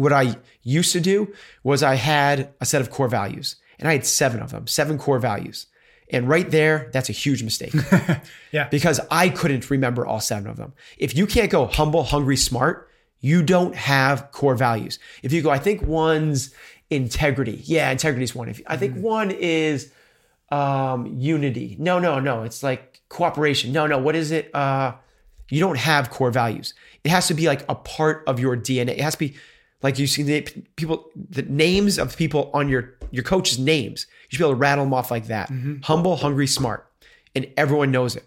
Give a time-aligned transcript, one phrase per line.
[0.00, 1.32] What I used to do
[1.62, 4.98] was I had a set of core values and I had seven of them, seven
[4.98, 5.66] core values.
[6.12, 7.74] And right there, that's a huge mistake.
[8.52, 8.66] Yeah.
[8.68, 10.72] Because I couldn't remember all seven of them.
[10.98, 12.90] If you can't go humble, hungry, smart,
[13.20, 14.98] you don't have core values.
[15.22, 16.52] If you go, I think one's
[16.90, 17.60] integrity.
[17.64, 18.48] Yeah, integrity is one.
[18.48, 19.92] If I think one is
[20.50, 21.76] um, unity.
[21.78, 22.42] No, no, no.
[22.42, 23.70] It's like cooperation.
[23.72, 23.98] No, no.
[23.98, 24.52] What is it?
[24.52, 24.94] Uh,
[25.48, 26.74] you don't have core values.
[27.04, 28.90] It has to be like a part of your DNA.
[28.90, 29.36] It has to be
[29.82, 30.42] like you see the
[30.76, 34.06] people, the names of people on your your coach's names.
[34.24, 35.50] You should be able to rattle them off like that.
[35.82, 36.86] Humble, hungry, smart,
[37.34, 38.24] and everyone knows it.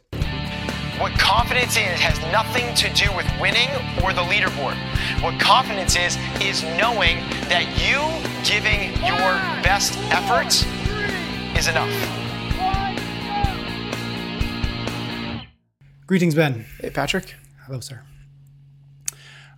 [0.99, 3.69] What confidence is has nothing to do with winning
[4.03, 4.75] or the leaderboard.
[5.21, 7.17] What confidence is, is knowing
[7.49, 7.99] that you
[8.47, 10.65] giving your best efforts
[11.57, 11.89] is enough.
[16.05, 16.65] Greetings, Ben.
[16.79, 17.33] Hey, Patrick.
[17.65, 18.01] Hello, sir.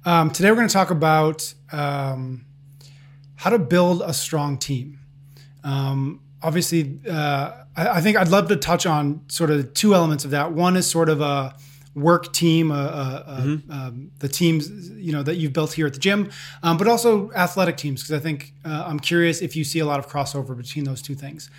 [0.05, 2.45] Um, today we're going to talk about um,
[3.35, 4.99] how to build a strong team.
[5.63, 10.25] Um, obviously, uh, I, I think I'd love to touch on sort of two elements
[10.25, 10.51] of that.
[10.51, 11.55] One is sort of a
[11.95, 15.93] work team, uh, uh, uh, um, the teams you know that you've built here at
[15.93, 16.29] the gym,
[16.61, 19.85] um, but also athletic teams because I think uh, I'm curious if you see a
[19.85, 21.49] lot of crossover between those two things.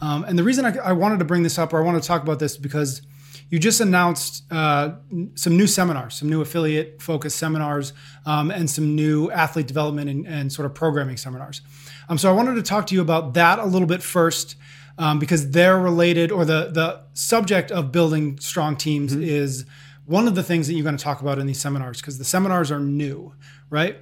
[0.00, 2.06] Um, and the reason I, I wanted to bring this up or I want to
[2.06, 3.02] talk about this because
[3.50, 4.92] you just announced uh,
[5.34, 7.92] some new seminars, some new affiliate focused seminars,
[8.24, 11.60] um, and some new athlete development and, and sort of programming seminars.
[12.08, 14.56] Um, so I wanted to talk to you about that a little bit first.
[14.98, 19.64] Um, because they're related, or the the subject of building strong teams is
[20.04, 22.02] one of the things that you're going to talk about in these seminars.
[22.02, 23.32] Because the seminars are new,
[23.70, 23.96] right?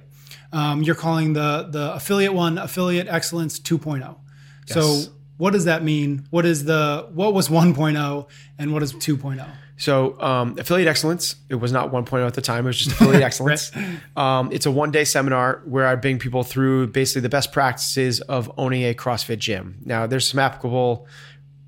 [0.51, 4.17] Um, you're calling the the affiliate one affiliate excellence 2.0.
[4.65, 6.27] So what does that mean?
[6.29, 8.27] What is the what was 1.0
[8.59, 9.49] and what is 2.0?
[9.77, 13.23] So, um, affiliate excellence, it was not 1.0 at the time, it was just affiliate
[13.29, 13.71] excellence.
[14.17, 18.19] Um, it's a one day seminar where I bring people through basically the best practices
[18.19, 19.77] of owning a CrossFit gym.
[19.85, 21.07] Now, there's some applicable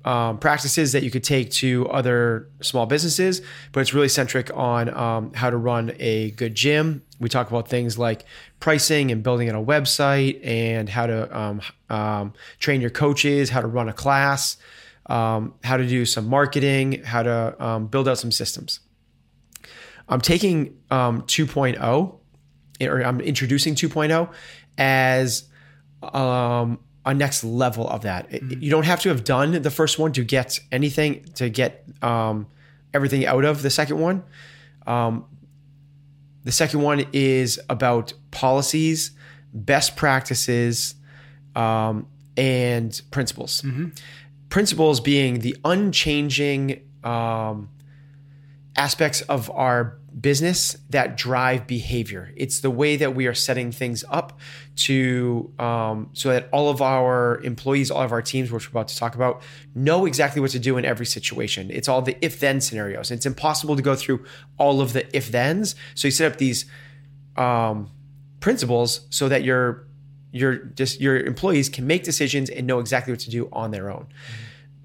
[0.04, 3.40] um, practices that you could take to other small businesses,
[3.72, 7.02] but it's really centric on um, how to run a good gym.
[7.22, 8.24] We talk about things like
[8.60, 13.60] pricing and building on a website and how to um, um, train your coaches, how
[13.60, 14.56] to run a class,
[15.06, 18.80] um, how to do some marketing, how to um, build out some systems.
[20.08, 22.14] I'm taking um, 2.0,
[22.80, 24.28] or I'm introducing 2.0
[24.76, 25.44] as
[26.02, 28.26] um, a next level of that.
[28.32, 31.84] It- You don't have to have done the first one to get anything, to get
[32.02, 32.48] um,
[32.92, 34.24] everything out of the second one.
[34.86, 35.26] Um,
[36.44, 39.12] the second one is about policies,
[39.52, 40.94] best practices,
[41.54, 43.62] um, and principles.
[44.48, 47.68] Principles being the unchanging um,
[48.76, 52.32] aspects of our business that drive behavior.
[52.36, 54.38] It's the way that we are setting things up
[54.76, 58.88] to um, so that all of our employees, all of our teams, which we're about
[58.88, 59.42] to talk about,
[59.74, 61.70] know exactly what to do in every situation.
[61.70, 63.10] It's all the if-then scenarios.
[63.10, 64.24] It's impossible to go through
[64.58, 65.74] all of the if-thens.
[65.94, 66.66] So you set up these
[67.36, 67.90] um,
[68.40, 69.86] principles so that your
[70.32, 73.90] your just your employees can make decisions and know exactly what to do on their
[73.90, 74.06] own.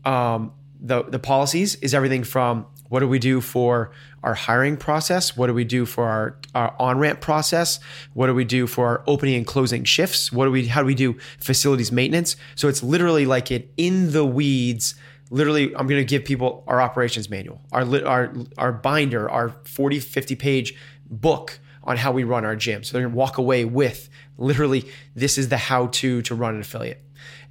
[0.03, 3.92] Um, the the policies is everything from what do we do for
[4.24, 5.38] our hiring process?
[5.38, 7.80] What do we do for our, our on ramp process?
[8.14, 10.31] What do we do for our opening and closing shifts?
[10.31, 12.36] What do we how do we do facilities maintenance?
[12.56, 14.96] So it's literally like it in the weeds.
[15.30, 20.00] Literally, I'm going to give people our operations manual, our our our binder, our 40
[20.00, 20.75] 50 page
[21.09, 22.84] book on how we run our gym.
[22.84, 24.86] So they're going to walk away with literally
[25.16, 27.01] this is the how to to run an affiliate.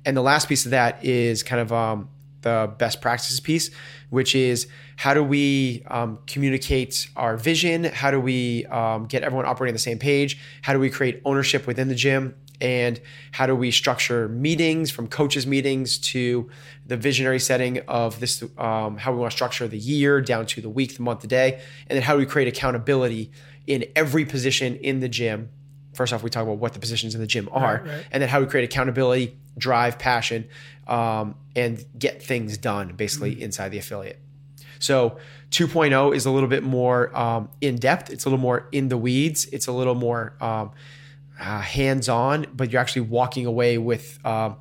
[0.05, 2.09] And the last piece of that is kind of um,
[2.47, 3.71] the best practices piece,
[4.11, 7.83] which is how do we um, communicate our vision?
[7.85, 10.39] How do we um, get everyone operating on the same page?
[10.63, 12.37] How do we create ownership within the gym?
[12.61, 13.01] And
[13.33, 16.49] how do we structure meetings from coaches' meetings to
[16.87, 20.61] the visionary setting of this, um, how we want to structure the year down to
[20.61, 21.61] the week, the month, the day?
[21.89, 23.33] And then how do we create accountability
[23.67, 25.51] in every position in the gym
[25.97, 28.07] first off, we talk about what the positions in the gym are, Right, right.
[28.13, 30.47] and then how we create accountability, drive, passion,
[30.87, 33.43] um, and get things done basically Mm-hmm.
[33.43, 34.21] inside the affiliate.
[34.79, 35.19] So
[35.51, 38.11] 2.0 is a little bit more um, in depth.
[38.11, 39.47] It's a little more in the weeds.
[39.47, 40.71] It's a little more um,
[41.41, 44.19] uh, hands on, but you're actually walking away with.
[44.25, 44.55] Uh,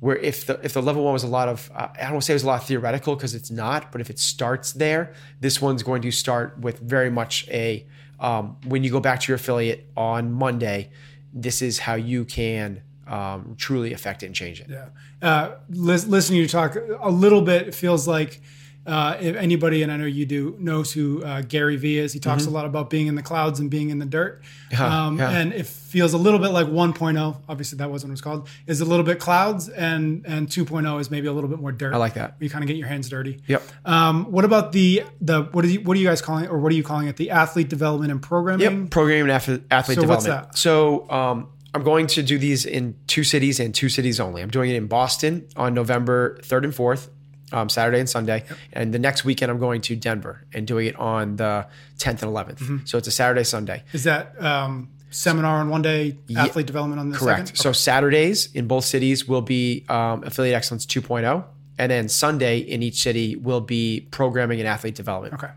[0.00, 2.22] where if the if the level one was a lot of uh, I don't want
[2.22, 4.72] to say it was a lot of theoretical because it's not, but if it starts
[4.72, 7.86] there, this one's going to start with very much a
[8.18, 10.90] um, when you go back to your affiliate on Monday,
[11.32, 14.68] this is how you can um, truly affect it and change it.
[14.70, 14.88] Yeah.
[15.20, 18.40] Uh, listening to you talk a little bit, it feels like
[18.84, 22.18] uh, if anybody, and I know you do, knows who uh, Gary Vee is, he
[22.18, 22.52] talks mm-hmm.
[22.52, 24.42] a lot about being in the clouds and being in the dirt.
[24.72, 25.30] Yeah, um, yeah.
[25.30, 27.36] And it feels a little bit like 1.0.
[27.48, 28.48] Obviously, that wasn't what it was called.
[28.66, 31.94] Is a little bit clouds, and and 2.0 is maybe a little bit more dirt.
[31.94, 32.34] I like that.
[32.40, 33.40] You kind of get your hands dirty.
[33.46, 33.62] Yep.
[33.84, 36.58] Um, what about the the what are you what are you guys calling it, or
[36.58, 37.16] what are you calling it?
[37.16, 38.80] The athlete development and programming.
[38.80, 38.90] Yep.
[38.90, 40.46] Programming and athlete, athlete so development.
[40.46, 40.58] What's that?
[40.58, 41.08] So.
[41.08, 44.42] Um, I'm going to do these in two cities and two cities only.
[44.42, 47.08] I'm doing it in Boston on November 3rd and 4th,
[47.52, 48.44] um, Saturday and Sunday.
[48.48, 48.58] Yep.
[48.74, 51.66] And the next weekend, I'm going to Denver and doing it on the
[51.98, 52.58] 10th and 11th.
[52.58, 52.76] Mm-hmm.
[52.84, 53.84] So it's a Saturday, Sunday.
[53.92, 57.48] Is that um, seminar on one day, athlete yeah, development on the correct.
[57.48, 57.56] Second?
[57.56, 57.78] So okay.
[57.78, 61.44] Saturdays in both cities will be um, Affiliate Excellence 2.0.
[61.78, 65.34] And then Sunday in each city will be programming and athlete development.
[65.34, 65.52] Okay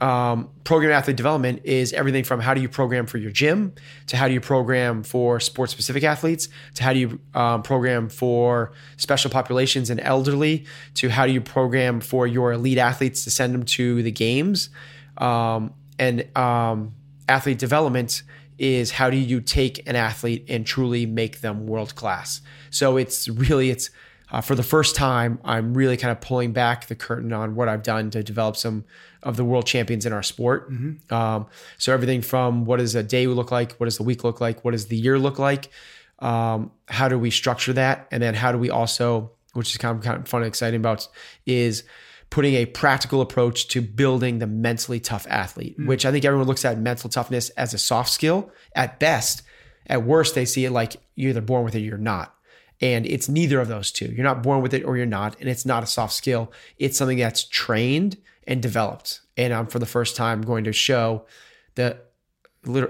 [0.00, 3.72] um, program athlete development is everything from how do you program for your gym
[4.06, 8.08] to how do you program for sports specific athletes to how do you um, program
[8.08, 10.64] for special populations and elderly
[10.94, 14.70] to how do you program for your elite athletes to send them to the games.
[15.16, 16.94] Um, and um,
[17.28, 18.22] athlete development
[18.56, 22.40] is how do you take an athlete and truly make them world class
[22.70, 23.90] so it's really it's
[24.30, 27.68] uh, for the first time, I'm really kind of pulling back the curtain on what
[27.68, 28.84] I've done to develop some
[29.22, 30.70] of the world champions in our sport.
[30.70, 31.14] Mm-hmm.
[31.14, 31.46] Um,
[31.78, 34.64] so everything from what does a day look like, what does the week look like,
[34.64, 35.70] what does the year look like,
[36.18, 39.96] um, how do we structure that, and then how do we also, which is kind
[39.96, 41.08] of, kind of fun and exciting about,
[41.46, 41.84] is
[42.30, 45.88] putting a practical approach to building the mentally tough athlete, mm-hmm.
[45.88, 49.42] which I think everyone looks at mental toughness as a soft skill at best.
[49.86, 52.34] At worst, they see it like you're either born with it or you're not.
[52.80, 54.06] And it's neither of those two.
[54.06, 55.38] You're not born with it or you're not.
[55.40, 56.52] And it's not a soft skill.
[56.78, 59.20] It's something that's trained and developed.
[59.36, 61.26] And I'm for the first time going to show
[61.74, 61.98] the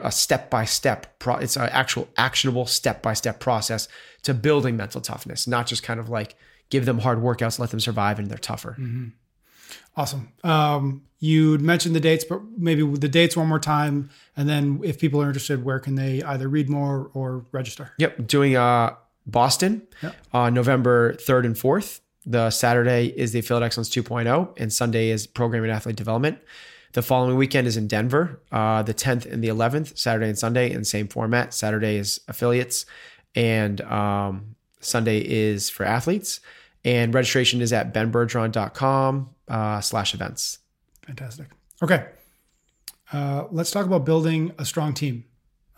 [0.03, 3.87] a step by step pro it's an actual actionable step by step process
[4.23, 6.35] to building mental toughness, not just kind of like
[6.71, 8.77] give them hard workouts, let them survive, and they're tougher.
[8.79, 9.09] Mm-hmm.
[9.97, 10.33] Awesome.
[10.43, 14.99] Um, you mentioned the dates, but maybe the dates one more time, and then if
[14.99, 17.93] people are interested, where can they either read more or register?
[17.99, 18.95] Yep, doing uh
[19.29, 20.17] Boston yep.
[20.33, 22.01] on November 3rd and 4th.
[22.27, 26.39] The Saturday is the Affiliate Excellence 2.0, and Sunday is Programming Athlete Development.
[26.93, 30.71] The following weekend is in Denver, uh, the 10th and the 11th, Saturday and Sunday,
[30.71, 31.55] in the same format.
[31.55, 32.87] Saturday is affiliates,
[33.35, 36.41] and um, Sunday is for athletes.
[36.85, 40.59] And registration is at benbergeron.com uh, slash events.
[41.07, 41.49] Fantastic.
[41.83, 42.07] Okay.
[43.13, 45.25] Uh, let's talk about building a strong team.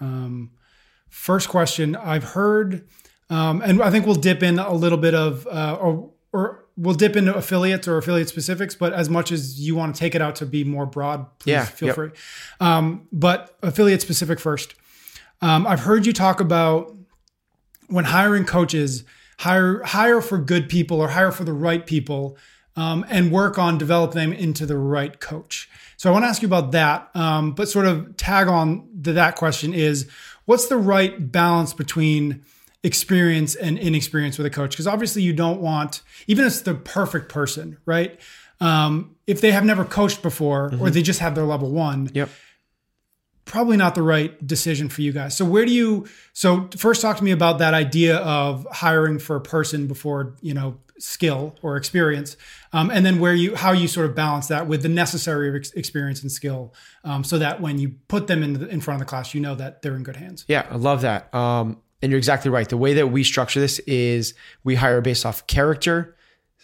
[0.00, 0.50] Um,
[1.08, 2.88] first question I've heard
[3.30, 6.94] um, and I think we'll dip in a little bit of, uh, or, or we'll
[6.94, 10.20] dip into affiliates or affiliate specifics, but as much as you want to take it
[10.20, 11.94] out to be more broad, please yeah, feel yep.
[11.94, 12.10] free.
[12.60, 14.74] Um, but affiliate specific first.
[15.40, 16.94] Um, I've heard you talk about
[17.88, 19.04] when hiring coaches,
[19.38, 22.36] hire hire for good people or hire for the right people,
[22.76, 25.68] um, and work on developing them into the right coach.
[25.96, 29.12] So I want to ask you about that, um, but sort of tag on to
[29.14, 30.08] that question is,
[30.44, 32.44] what's the right balance between
[32.82, 36.74] experience and inexperience with a coach because obviously you don't want even if it's the
[36.74, 38.18] perfect person right?
[38.60, 40.82] Um, if they have never coached before mm-hmm.
[40.82, 42.30] or they just have their level one yep.
[43.44, 45.36] probably not the right decision for you guys.
[45.36, 49.36] So where do you so first talk to me about that idea of hiring for
[49.36, 52.36] a person before you know skill or experience
[52.72, 55.72] um, and then where you how you sort of balance that with the necessary ex-
[55.72, 59.06] experience and skill um, so that when you put them in the, in front of
[59.06, 60.44] the class you know that they're in good hands.
[60.48, 61.34] Yeah i love that.
[61.34, 62.68] Um, and you're exactly right.
[62.68, 66.16] The way that we structure this is we hire based off character,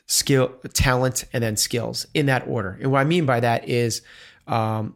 [0.06, 2.78] skill, talent, and then skills in that order.
[2.80, 4.02] And what I mean by that is
[4.46, 4.94] um,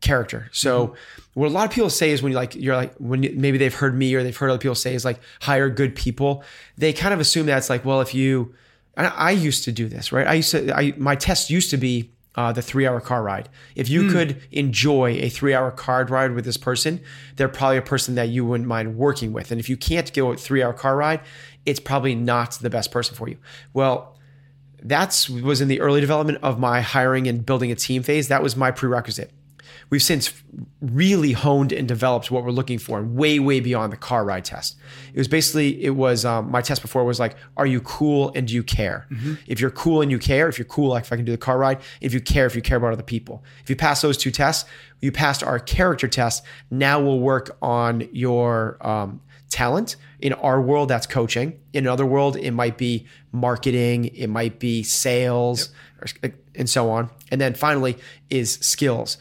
[0.00, 0.48] character.
[0.52, 1.40] So mm-hmm.
[1.40, 3.58] what a lot of people say is when you like you're like when you, maybe
[3.58, 6.44] they've heard me or they've heard other people say is like hire good people.
[6.76, 8.54] They kind of assume that it's like well if you
[8.96, 10.26] I, I used to do this right.
[10.26, 13.48] I used to I my test used to be uh, the three hour car ride.
[13.74, 14.12] If you mm.
[14.12, 17.00] could enjoy a three hour car ride with this person,
[17.36, 19.50] they're probably a person that you wouldn't mind working with.
[19.50, 21.20] And if you can't go a three hour car ride,
[21.64, 23.38] it's probably not the best person for you.
[23.72, 24.16] Well,
[24.82, 28.28] that's was in the early development of my hiring and building a team phase.
[28.28, 29.30] That was my prerequisite.
[29.94, 30.42] We've since
[30.80, 34.44] really honed and developed what we're looking for and way, way beyond the car ride
[34.44, 34.74] test.
[35.12, 38.48] It was basically, it was um, my test before was like, are you cool and
[38.48, 39.06] do you care?
[39.46, 41.38] If you're cool and you care, if you're cool, like if I can do the
[41.38, 43.44] car ride, if you care, if you care about other people.
[43.62, 44.68] If you pass those two tests,
[45.00, 46.42] you passed our character test.
[46.72, 49.94] Now we'll work on your um, talent.
[50.18, 51.60] In our world, that's coaching.
[51.72, 55.68] In another world, it might be marketing, it might be sales,
[56.00, 57.10] or, and so on.
[57.30, 57.96] And then finally
[58.28, 59.18] is skills.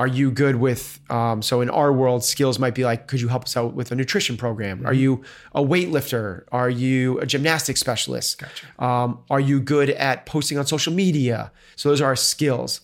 [0.00, 0.98] Are you good with?
[1.10, 3.92] Um, so in our world, skills might be like, could you help us out with
[3.92, 4.86] a nutrition program?
[4.86, 5.22] Are you
[5.54, 6.44] a weightlifter?
[6.50, 8.42] Are you a gymnastics specialist?
[8.78, 11.52] Um, are you good at posting on social media?
[11.76, 12.80] So those are our skills.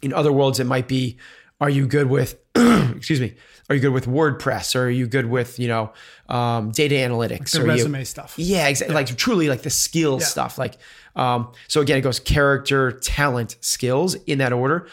[0.00, 1.18] In other worlds, it might be,
[1.60, 2.38] are you good with?
[2.56, 3.34] excuse me.
[3.68, 4.74] Are you good with WordPress?
[4.76, 5.92] Or are you good with you know
[6.30, 7.50] um, data analytics?
[7.50, 8.32] The Are you- resume stuff.
[8.38, 8.94] yeah, exactly.
[8.94, 10.28] Like truly, like the skills Yeah.
[10.28, 10.56] stuff.
[10.56, 10.78] Like,
[11.16, 14.88] um, so again, it goes character, talent, skills in that order.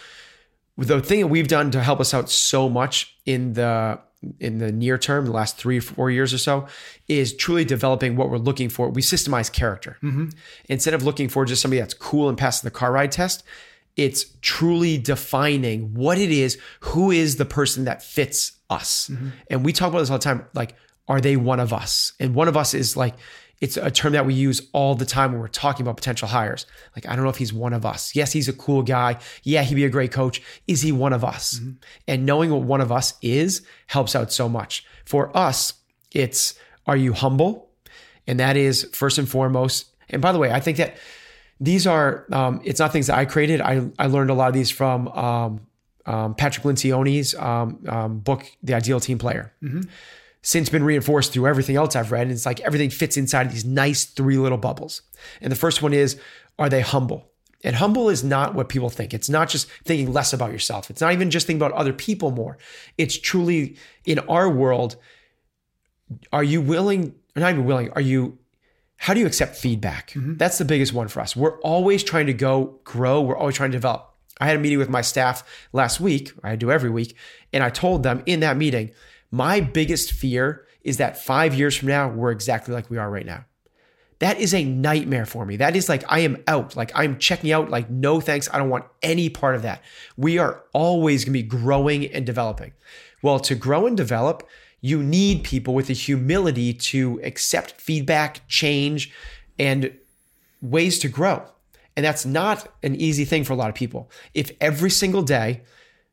[0.77, 3.99] The thing that we've done to help us out so much in the
[4.39, 6.67] in the near term, the last three or four years or so,
[7.07, 8.89] is truly developing what we're looking for.
[8.89, 10.29] We systemize character mm-hmm.
[10.69, 13.43] instead of looking for just somebody that's cool and passing the car ride test.
[13.95, 19.09] It's truly defining what it is, who is the person that fits us.
[19.09, 19.29] Mm-hmm.
[19.49, 20.45] And we talk about this all the time.
[20.53, 20.75] Like,
[21.07, 22.13] are they one of us?
[22.19, 23.15] And one of us is like,
[23.63, 26.65] it's a term that we use all the time when we're talking about potential hires.
[26.97, 28.13] Like, I don't know if he's one of us.
[28.13, 29.17] Yes, he's a cool guy.
[29.43, 30.41] Yeah, he'd be a great coach.
[30.67, 31.61] Is he one of us?
[32.05, 34.85] And knowing what one of us is helps out so much.
[35.05, 35.75] For us,
[36.11, 36.55] it's
[36.87, 37.69] are you humble?
[38.27, 39.85] And that is first and foremost.
[40.09, 40.97] And by the way, I think that
[41.61, 43.61] these are um, it's not things that I created.
[43.61, 45.61] I I learned a lot of these from um,
[46.05, 49.53] um, Patrick Lencioni's um, um, book, The Ideal Team Player.
[50.43, 53.53] Since been reinforced through everything else I've read, and it's like everything fits inside of
[53.53, 55.01] these nice three little bubbles.
[55.41, 56.19] And the first one is,
[56.59, 57.31] are they humble?
[57.63, 59.13] And humble is not what people think.
[59.13, 60.89] It's not just thinking less about yourself.
[60.89, 62.57] It's not even just thinking about other people more.
[62.97, 64.97] It's truly in our world.
[66.33, 67.15] Are you willing?
[67.35, 67.89] Or not even willing.
[67.91, 68.37] Are you
[69.03, 70.11] how do you accept feedback?
[70.11, 70.37] Mm-hmm.
[70.37, 71.35] That's the biggest one for us.
[71.35, 73.19] We're always trying to go grow.
[73.19, 74.09] We're always trying to develop.
[74.39, 76.31] I had a meeting with my staff last week.
[76.41, 77.17] I do every week.
[77.51, 78.91] And I told them in that meeting,
[79.33, 83.25] my biggest fear is that five years from now, we're exactly like we are right
[83.25, 83.45] now.
[84.19, 85.57] That is a nightmare for me.
[85.57, 86.75] That is like I am out.
[86.75, 87.71] Like I'm checking out.
[87.71, 88.47] Like, no thanks.
[88.53, 89.81] I don't want any part of that.
[90.17, 92.73] We are always going to be growing and developing.
[93.23, 94.47] Well, to grow and develop,
[94.81, 99.11] you need people with the humility to accept feedback, change,
[99.57, 99.97] and
[100.61, 101.41] ways to grow.
[101.97, 104.11] And that's not an easy thing for a lot of people.
[104.35, 105.63] If every single day,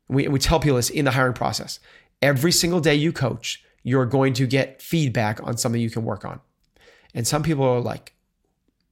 [0.07, 1.79] we, we tell people this in the hiring process,
[2.21, 6.23] every single day you coach, you're going to get feedback on something you can work
[6.25, 6.39] on.
[7.13, 8.13] And some people are like,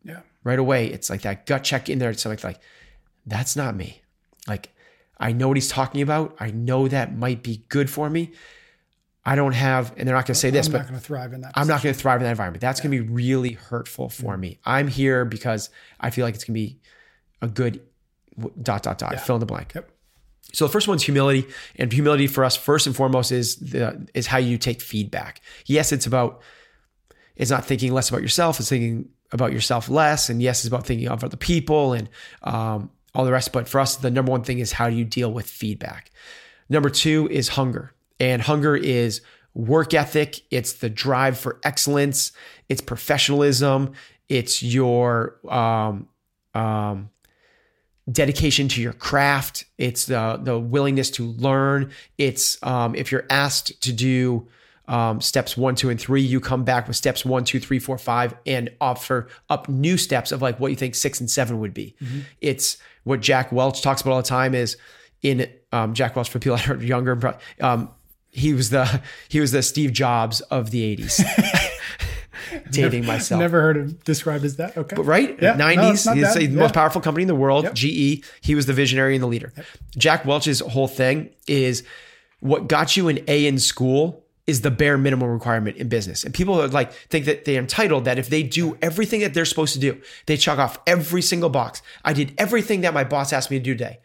[0.04, 0.22] Yeah.
[0.44, 2.10] right away, it's like that gut check in there.
[2.10, 2.60] It's like, like,
[3.26, 4.02] that's not me.
[4.48, 4.74] Like,
[5.20, 6.36] I know what he's talking about.
[6.40, 8.32] I know that might be good for me.
[9.26, 11.06] I don't have, and they're not going to say this, but I'm not going to
[11.06, 11.52] thrive in that.
[11.56, 12.62] I'm not going to thrive in that environment.
[12.62, 14.42] That's going to be really hurtful for Mm-hmm.
[14.42, 14.60] me.
[14.66, 15.70] I'm here because
[16.00, 16.80] I feel like it's going to be
[17.42, 17.82] a good
[18.62, 19.74] dot dot dot fill in the blank.
[19.76, 19.92] Yep.
[20.54, 24.28] So the first one's humility, and humility for us first and foremost is the is
[24.28, 25.42] how you take feedback.
[25.66, 26.42] Yes, it's about
[27.36, 30.30] it's not thinking less about yourself; it's thinking about yourself less.
[30.30, 32.10] And yes, it's about thinking of other people and
[32.44, 33.52] um, all the rest.
[33.52, 36.12] But for us, the number one thing is how do you deal with feedback.
[36.68, 39.22] Number two is hunger, and hunger is
[39.54, 40.42] work ethic.
[40.52, 42.32] It's the drive for excellence.
[42.70, 43.94] It's professionalism.
[44.28, 46.08] It's your um,
[46.54, 47.10] um,
[48.12, 49.66] dedication to your craft.
[49.78, 51.92] It's the the willingness to learn.
[52.18, 54.48] It's um, if you're asked to do
[54.88, 57.98] um, steps one, two, and three, you come back with steps one, two, three, four,
[57.98, 61.74] five, and offer up new steps of like what you think six and seven would
[61.74, 61.96] be.
[62.42, 64.56] It's what Jack Welch talks about all the time.
[64.56, 64.78] Is
[65.22, 67.38] in um, Jack Welch for people that are younger.
[67.62, 67.90] Um,
[68.32, 71.24] he was the he was the Steve Jobs of the '80s.
[72.72, 74.78] Dating myself Never heard him described as that.
[74.78, 74.96] Okay.
[74.96, 75.38] But right?
[75.42, 75.92] Yeah, no, 90s.
[75.92, 76.60] it's he's the Yeah.
[76.60, 77.74] most powerful company in the world, Yep.
[77.74, 78.24] GE.
[78.42, 79.54] He was the visionary and the leader.
[79.98, 81.84] Jack Welch's whole thing is
[82.40, 86.24] what got you an A in school is the bare minimum requirement in business.
[86.24, 89.46] And people are like think that they're entitled that if they do everything that they're
[89.46, 91.84] supposed to do, they check off every single box.
[92.04, 94.00] I did everything that my boss asked me to do today.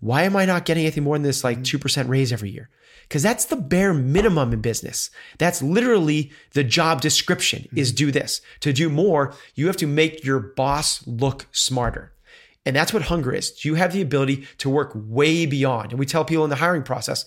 [0.00, 1.80] Why am I not getting anything more than this like mm.
[1.80, 2.68] 2% raise every year?
[3.08, 5.10] Because that's the bare minimum in business.
[5.38, 7.96] That's literally the job description is mm-hmm.
[7.96, 8.42] do this.
[8.60, 12.12] To do more, you have to make your boss look smarter.
[12.66, 13.64] And that's what hunger is.
[13.64, 15.92] You have the ability to work way beyond.
[15.92, 17.24] And we tell people in the hiring process,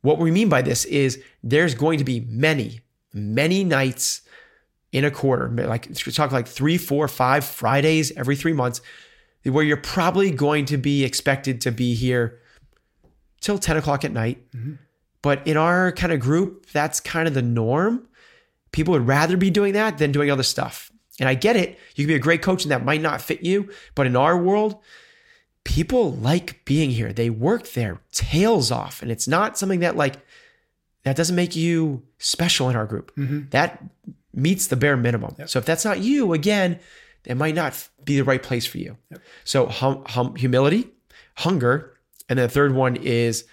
[0.00, 2.80] what we mean by this is there's going to be many,
[3.12, 4.22] many nights
[4.90, 8.80] in a quarter, like talk like three, four, five Fridays every three months,
[9.42, 12.38] where you're probably going to be expected to be here
[13.42, 14.50] till 10 o'clock at night.
[14.52, 14.74] Mm-hmm.
[15.22, 18.06] But in our kind of group, that's kind of the norm.
[18.72, 20.92] People would rather be doing that than doing other stuff.
[21.18, 21.78] And I get it.
[21.96, 23.70] You can be a great coach and that might not fit you.
[23.94, 24.80] But in our world,
[25.64, 27.12] people like being here.
[27.12, 29.02] They work their tails off.
[29.02, 30.14] And it's not something that like
[31.02, 33.14] that doesn't make you special in our group.
[33.16, 33.48] Mm-hmm.
[33.50, 33.82] That
[34.32, 35.34] meets the bare minimum.
[35.46, 36.78] So if that's not you, again,
[37.24, 38.96] it might not be the right place for you.
[39.44, 40.88] So hum, hum, humility,
[41.34, 41.94] hunger,
[42.28, 43.44] and then the third one is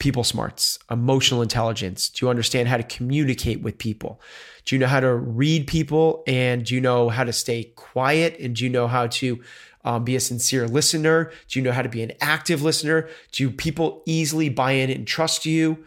[0.00, 2.08] people smarts, emotional intelligence.
[2.08, 4.20] Do you understand how to communicate with people?
[4.64, 6.24] Do you know how to read people?
[6.26, 8.36] And do you know how to stay quiet?
[8.40, 9.40] And do you know how to
[9.84, 11.30] um, be a sincere listener?
[11.48, 13.08] Do you know how to be an active listener?
[13.30, 15.84] Do people easily buy in and trust you?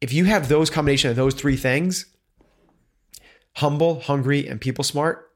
[0.00, 2.06] If you have those combination of those three things,
[3.56, 5.31] humble, hungry, and people smart,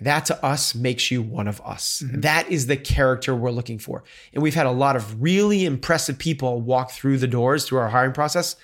[0.00, 2.02] that to us makes you one of us.
[2.04, 2.20] Mm-hmm.
[2.20, 4.04] That is the character we're looking for.
[4.32, 7.88] And we've had a lot of really impressive people walk through the doors through our
[7.88, 8.56] hiring process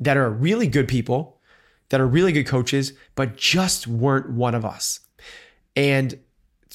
[0.00, 1.40] that are really good people,
[1.88, 5.00] that are really good coaches, but just weren't one of us.
[5.76, 6.18] And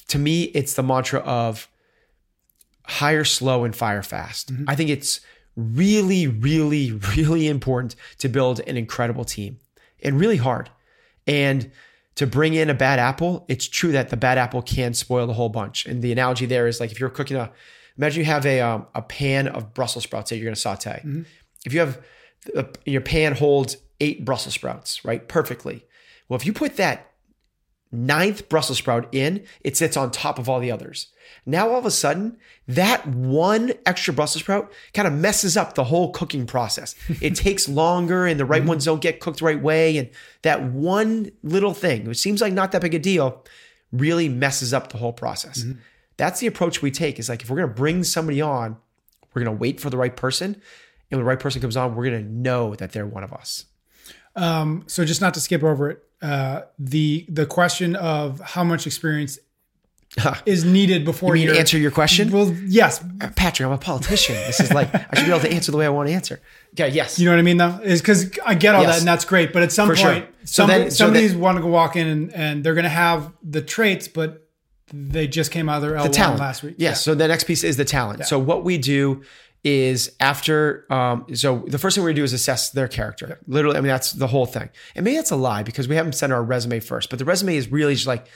[0.08, 1.68] to me, it's the mantra of
[2.84, 4.52] hire slow and fire fast.
[4.52, 4.64] Mm-hmm.
[4.68, 5.20] I think it's
[5.56, 9.58] really, really, really important to build an incredible team
[10.02, 10.70] and really hard.
[11.26, 11.70] And
[12.20, 15.32] to bring in a bad apple, it's true that the bad apple can spoil the
[15.32, 15.86] whole bunch.
[15.86, 17.50] And the analogy there is like if you're cooking a,
[17.96, 21.00] imagine you have a um, a pan of Brussels sprouts that you're going to saute.
[21.64, 22.04] If you have
[22.54, 25.86] a, your pan holds eight Brussels sprouts, right, perfectly.
[26.28, 27.10] Well, if you put that
[27.90, 31.06] ninth Brussels sprout in, it sits on top of all the others.
[31.46, 32.36] Now all of a sudden,
[32.68, 36.94] that one extra Brussels sprout kind of messes up the whole cooking process.
[37.20, 39.98] It takes longer and the right ones don't get cooked the right way.
[39.98, 40.10] And
[40.42, 43.44] that one little thing, which seems like not that big a deal,
[43.92, 45.64] really messes up the whole process.
[46.16, 48.76] That's the approach we take is like if we're gonna bring somebody on,
[49.34, 50.54] we're gonna wait for the right person.
[51.10, 53.66] And when the right person comes on, we're gonna know that they're one of us.
[54.36, 58.86] Um, so just not to skip over it, uh, the the question of how much
[58.86, 59.38] experience
[60.46, 62.30] is needed before You mean you're- answer your question?
[62.32, 63.02] Well, yes,
[63.36, 64.34] Patrick, I'm a politician.
[64.34, 66.40] This is like I should be able to answer the way I want to answer.
[66.74, 67.18] Okay, yes.
[67.18, 67.56] you know what I mean.
[67.58, 68.92] Though is because I get all Yes.
[68.94, 70.12] that and that's great, but at some For sure.
[70.12, 72.74] point, So somebody, then- so somebody's then- want to go walk in and, and they're
[72.74, 74.48] going to have the traits, but
[74.92, 76.74] they just came out of their L1 the talent last week.
[76.78, 77.04] Yes.
[77.04, 78.26] So the next piece is the talent.
[78.26, 79.22] So what we do
[79.62, 83.38] is after um, so the first thing we do is assess their character.
[83.46, 84.70] Literally, I mean that's the whole thing.
[84.96, 87.54] And maybe that's a lie because we haven't sent our resume first, but the resume
[87.56, 88.26] is really just like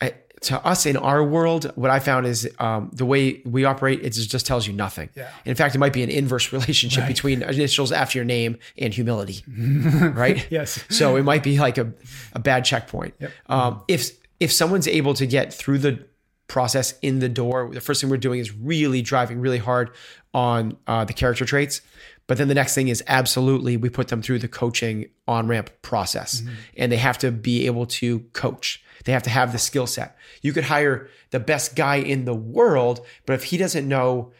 [0.00, 4.00] I, to us in our world, what I found is um, the way we operate,
[4.02, 5.10] it just tells you nothing.
[5.14, 5.28] Yeah.
[5.44, 9.44] In fact, it might be an inverse relationship between initials after your name and humility,
[9.48, 10.46] right?
[10.50, 10.82] Yes.
[10.88, 11.92] So it might be like a,
[12.32, 13.14] a bad checkpoint.
[13.46, 16.02] Um, if if someone's able to get through the
[16.48, 19.90] process in the door, the first thing we're doing is really driving really hard
[20.32, 21.82] on uh, the character traits.
[22.26, 25.70] But then the next thing is absolutely we put them through the coaching on ramp
[25.82, 26.42] process,
[26.76, 28.82] and they have to be able to coach.
[29.04, 30.16] They have to have the skill set.
[30.42, 34.32] You could hire the best guy in the world, but if he doesn't know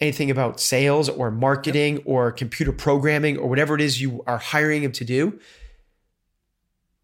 [0.00, 4.82] anything about sales or marketing or computer programming or whatever it is you are hiring
[4.82, 5.38] him to do,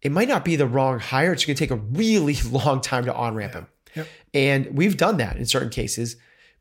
[0.01, 1.33] it might not be the wrong hire.
[1.33, 3.67] It's going to take a really long time to on ramp him.
[3.95, 4.07] Yep.
[4.33, 6.15] And we've done that in certain cases,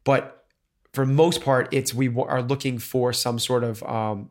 [0.05, 0.47] but
[0.93, 4.31] for most part, it's we are looking for some sort of um,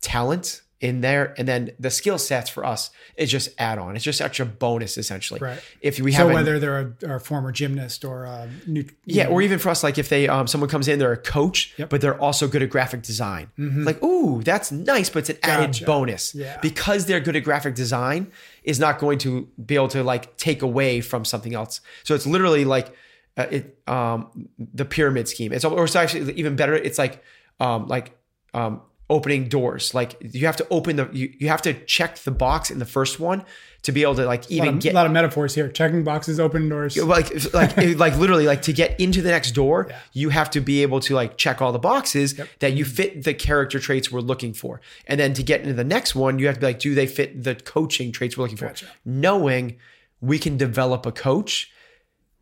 [0.00, 3.96] talent in there, and then the skill sets for us is just add on.
[3.96, 5.40] It's just extra bonus essentially.
[5.40, 5.60] Right.
[5.80, 9.42] If we So have whether they're a, a former gymnast or a new, yeah, or
[9.42, 11.90] even for us, like if they um someone comes in, they're a coach, Yep.
[11.90, 13.50] but they're also good at graphic design.
[13.58, 15.84] Like, ooh, that's nice, but it's an added Gotcha.
[15.84, 16.34] bonus.
[16.34, 16.58] Yeah.
[16.60, 18.30] Because they're good at graphic design
[18.62, 21.80] is not going to be able to like take away from something else.
[22.04, 22.94] So it's literally like
[23.36, 25.52] uh, it um the pyramid scheme.
[25.52, 26.74] It's or it's actually even better.
[26.74, 27.22] It's like
[27.58, 28.16] um like
[28.54, 29.94] um opening doors.
[29.94, 32.84] Like you have to open the you, you have to check the box in the
[32.84, 33.44] first one
[33.82, 35.68] to be able to like a even of, get a lot of metaphors here.
[35.68, 36.96] Checking boxes, open doors.
[36.96, 39.98] like like like literally like to get into the next door Yeah.
[40.12, 43.32] you have to be able to like check all the boxes that you fit the
[43.34, 46.56] character traits we're looking for and then to get into the next one you have
[46.56, 48.86] to be like do they fit the coaching traits we're looking Gotcha.
[48.86, 49.76] for knowing
[50.20, 51.70] we can develop a coach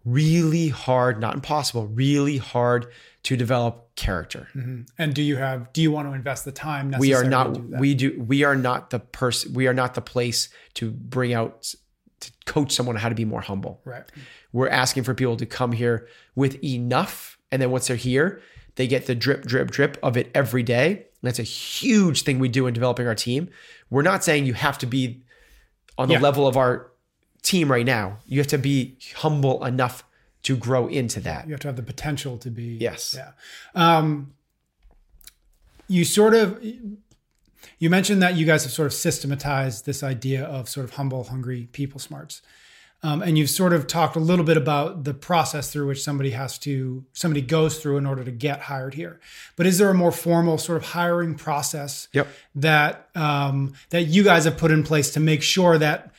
[0.05, 2.87] really hard not impossible really hard
[3.25, 4.83] to develop character mm-hmm.
[4.99, 5.73] And do you have?
[5.73, 6.95] Do you want to invest the time?
[6.99, 10.03] we are not do we do we are not the person we are not the
[10.03, 11.75] place to bring out
[12.21, 14.05] to coach someone how to be more humble right.
[14.53, 18.41] we're asking for people to come here with enough and then once they're here
[18.77, 22.39] they get the drip drip drip of it every day and that's a huge thing
[22.39, 23.49] we do in developing our team
[23.91, 25.23] we're not saying you have to be
[25.99, 26.21] on the Yeah.
[26.21, 26.91] level of our
[27.43, 30.05] team right now you have to be humble enough
[30.47, 31.47] to grow into that.
[31.47, 32.77] You have to have the potential to be.
[32.81, 33.17] Yes.
[33.19, 33.33] Yeah.
[33.75, 34.33] Um,
[35.89, 36.63] you sort of
[37.79, 41.25] you mentioned that you guys have sort of systematized this idea of sort of humble,
[41.25, 42.43] hungry people smarts.
[43.03, 46.31] Um, and you've sort of talked a little bit about the process through which somebody
[46.31, 49.21] has to somebody goes through in order to get hired here.
[49.57, 52.29] But is there a more formal sort of hiring process Yep.
[52.55, 56.13] that um, that you guys have put in place to make sure that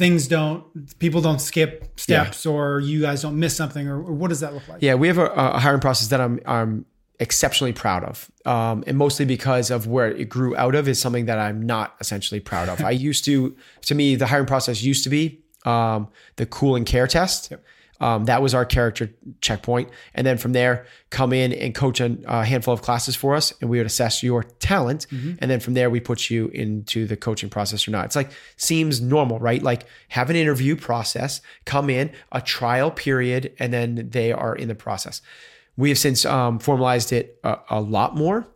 [0.00, 0.64] things don't
[0.98, 4.54] people don't skip steps or you guys don't miss something or, or what does that
[4.54, 4.80] look like?
[4.80, 6.86] Yeah, we have a, a hiring process that I'm I'm
[7.20, 11.26] exceptionally proud of, um, and mostly because of where it grew out of is something
[11.26, 12.82] that I'm not essentially proud of.
[12.92, 16.86] I used to, to me, the hiring process used to be um, the cool and
[16.86, 17.52] care test.
[18.00, 19.10] Um, that was our character
[19.40, 23.34] checkpoint, and then from there, come in and coach a, a handful of classes for
[23.34, 25.06] us, and we would assess your talent,
[25.40, 28.06] and then from there we put you into the coaching process or not.
[28.06, 29.62] It's like seems normal, right?
[29.62, 34.68] Like have an interview process, come in, a trial period, and then they are in
[34.68, 35.20] the process.
[35.76, 38.46] We have since um, formalized it a, a lot more.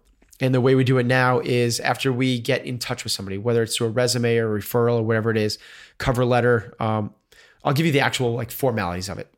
[0.41, 3.39] And the way we do it now is after we get in touch with somebody,
[3.39, 5.59] whether it's through a resume or a referral or whatever it is,
[5.99, 6.75] cover letter.
[6.81, 7.15] Um,
[7.65, 9.33] I'll give you the actual like formalities of it.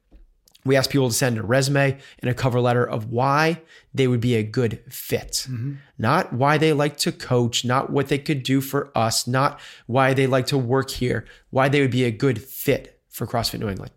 [0.64, 3.62] We ask people to send a resume and a cover letter of why
[3.94, 5.74] they would be a good fit, mm-hmm.
[5.96, 10.12] not why they like to coach, not what they could do for us, not why
[10.12, 13.68] they like to work here, why they would be a good fit for CrossFit New
[13.68, 13.92] England.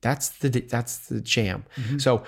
[0.00, 1.64] That's the that's the jam.
[1.76, 1.98] Mm-hmm.
[1.98, 2.24] So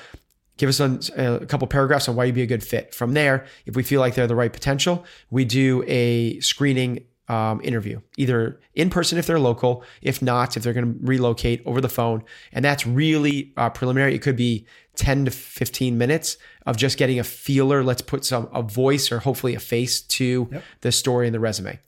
[0.57, 2.95] give us a, a couple paragraphs on why you'd be a good fit.
[2.95, 7.61] From there, if we feel like they're the right potential, we do a screening um,
[7.63, 11.81] interview, either in person if they're local, if not, if they're going to relocate over
[11.81, 12.25] the phone.
[12.53, 14.17] And that's really uh, preliminary.
[14.17, 14.67] It could be
[14.97, 17.85] 10 to 15 minutes of just getting a feeler.
[17.85, 21.79] Let's put some a voice or hopefully a face to the story and the resume.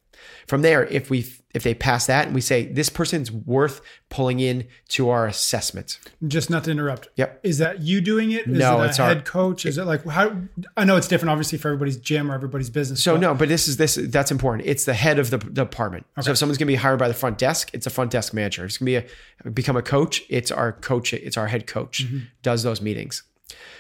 [0.53, 4.39] From there, if we if they pass that and we say this person's worth pulling
[4.39, 5.99] in to our assessment.
[6.29, 7.09] Just not to interrupt.
[7.17, 7.41] Yep.
[7.43, 8.47] Is that you doing it?
[8.47, 9.65] Is No, it it's our- head coach?
[9.65, 10.37] Is it like how?
[10.77, 13.03] I know it's different, obviously, for everybody's gym or everybody's business.
[13.03, 14.69] So but- no, but this is this that's important.
[14.69, 16.05] It's the head of the department.
[16.19, 16.27] Okay.
[16.27, 18.35] So if someone's going to be hired by the front desk, it's a front desk
[18.35, 18.65] manager.
[18.67, 20.23] If it's going to be a become a coach.
[20.29, 21.15] It's our coach.
[21.15, 22.05] It's our head coach
[22.43, 23.23] does those meetings.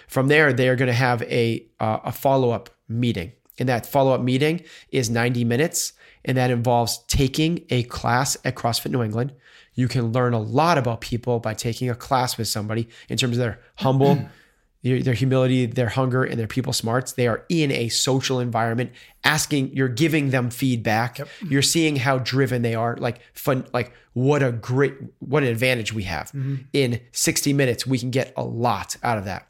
[0.09, 3.85] From there, they are going to have a uh, a follow up meeting, and that
[3.85, 5.93] follow up meeting is ninety minutes,
[6.25, 9.33] and that involves taking a class at CrossFit New England.
[9.75, 13.37] You can learn a lot about people by taking a class with somebody in terms
[13.37, 14.29] of their humble
[14.83, 17.13] their their humility, their hunger, and their people smarts.
[17.13, 18.93] They are in a social environment,
[19.25, 21.21] asking, you're giving them feedback.
[21.49, 22.97] You're seeing how driven they are.
[22.97, 26.29] Like fun, like what a great, what an advantage we have.
[26.33, 26.57] Mm-hmm.
[26.73, 29.49] In 60 minutes, we can get a lot out of that.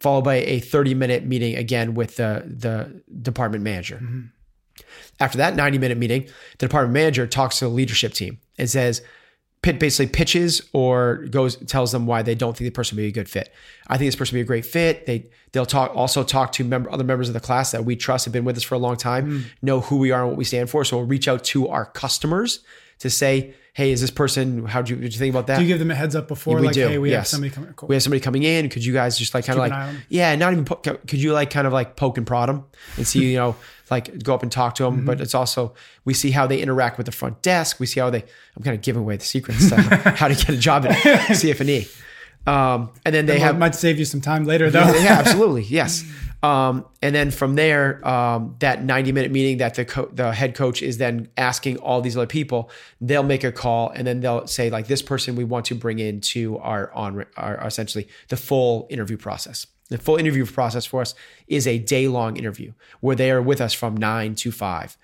[0.00, 3.96] Followed by a 30 minute meeting again with the, the department manager.
[3.96, 4.20] Mm-hmm.
[5.20, 6.24] After that 90 minute meeting,
[6.58, 9.02] the department manager talks to the leadership team and says,
[9.64, 13.08] pit basically pitches or goes tells them why they don't think the person would be
[13.08, 13.50] a good fit.
[13.86, 15.06] I think this person would be a great fit.
[15.06, 18.26] They they'll talk also talk to member, other members of the class that we trust
[18.26, 19.40] have been with us for a long time, hmm.
[19.62, 20.84] know who we are and what we stand for.
[20.84, 22.62] So we'll reach out to our customers
[22.98, 24.64] to say, hey, is this person?
[24.66, 25.56] How do you, did you think about that?
[25.56, 27.52] Do you give them a heads up before, We like, do, hey, we have somebody
[27.52, 27.72] coming?
[27.74, 27.88] Cool.
[27.88, 28.68] we have somebody coming in.
[28.68, 30.76] Could you guys just like kind of keep an eye like, yeah, not even, po-
[30.76, 32.64] could you like kind of like poke and prod them
[32.96, 33.56] and see, you know,
[33.90, 34.98] like go up and talk to them.
[34.98, 35.06] Mm-hmm.
[35.06, 37.80] But it's also, we see how they interact with the front desk.
[37.80, 38.22] We see how they,
[38.56, 39.76] I'm kind of giving away the secrets to
[40.16, 42.00] how to get a job at CFNE.
[42.46, 44.80] Um, and then they Well, have, might save you some time later, though.
[44.94, 45.62] yeah, absolutely.
[45.62, 46.04] Yes.
[46.44, 50.54] Um, and then from there, um, that 90 minute meeting that the co- the head
[50.54, 54.46] coach is then asking all these other people, they'll make a call and then they'll
[54.46, 58.86] say like this person we want to bring into our on our essentially the full
[58.90, 59.66] interview process.
[59.88, 61.14] The full interview process for us
[61.46, 64.98] is a day long interview where they are with us from nine to five.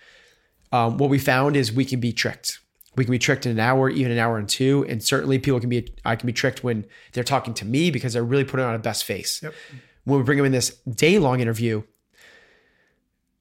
[0.72, 2.58] Um, what we found is we can be tricked.
[2.96, 5.58] We can be tricked in an hour, even an hour and two, and certainly people
[5.58, 5.88] can be.
[6.04, 8.78] I can be tricked when they're talking to me because they're really putting on a
[8.78, 9.42] best face.
[9.42, 9.54] Yep.
[10.04, 11.82] When we bring them in this day long interview,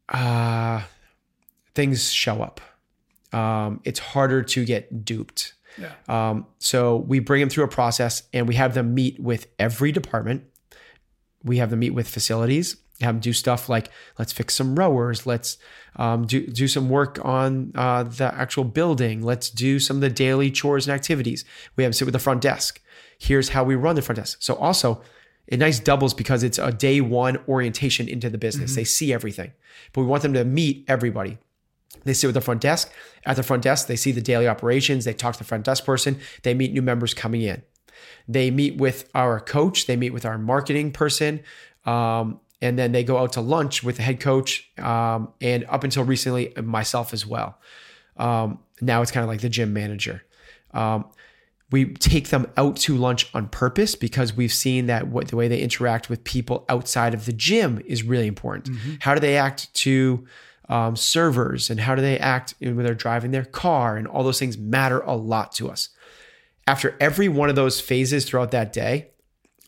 [0.10, 0.82] uh,
[1.76, 2.62] things show up.
[3.32, 5.54] Um, it's harder to get duped.
[5.78, 5.94] Yeah.
[6.08, 9.92] Um, so we bring them through a process and we have them meet with every
[9.92, 10.44] department.
[11.44, 15.26] We have them meet with facilities, have them do stuff like let's fix some rowers,
[15.26, 15.58] let's
[15.96, 20.10] um, do do some work on uh, the actual building, let's do some of the
[20.10, 21.46] daily chores and activities.
[21.76, 22.82] We have them sit with the front desk.
[23.18, 24.40] Here's how we run the front desk.
[24.42, 25.02] So also,
[25.50, 28.76] it nice doubles because it's a day one orientation into the business.
[28.76, 29.52] They see everything,
[29.94, 31.40] but we want them to meet everybody.
[32.04, 32.92] They sit with the front desk.
[33.26, 35.06] At the front desk, they see the daily operations.
[35.06, 36.20] They talk to the front desk person.
[36.44, 37.64] They meet new members coming in.
[38.28, 39.88] They meet with our coach.
[39.88, 41.42] They meet with our marketing person.
[41.84, 44.70] Um, and then they go out to lunch with the head coach.
[44.78, 47.58] Um, and up until recently, myself as well.
[48.18, 50.24] Um, now it's kind of like the gym manager.
[50.76, 51.10] Um,
[51.72, 55.48] we take them out to lunch on purpose because we've seen that what the way
[55.48, 58.70] they interact with people outside of the gym is really important.
[59.02, 60.26] How do they act to
[60.70, 64.40] um, servers and how do they act when they're driving their car and all those
[64.40, 65.90] things matter a lot to us.
[66.68, 69.10] After every one of those phases throughout that day,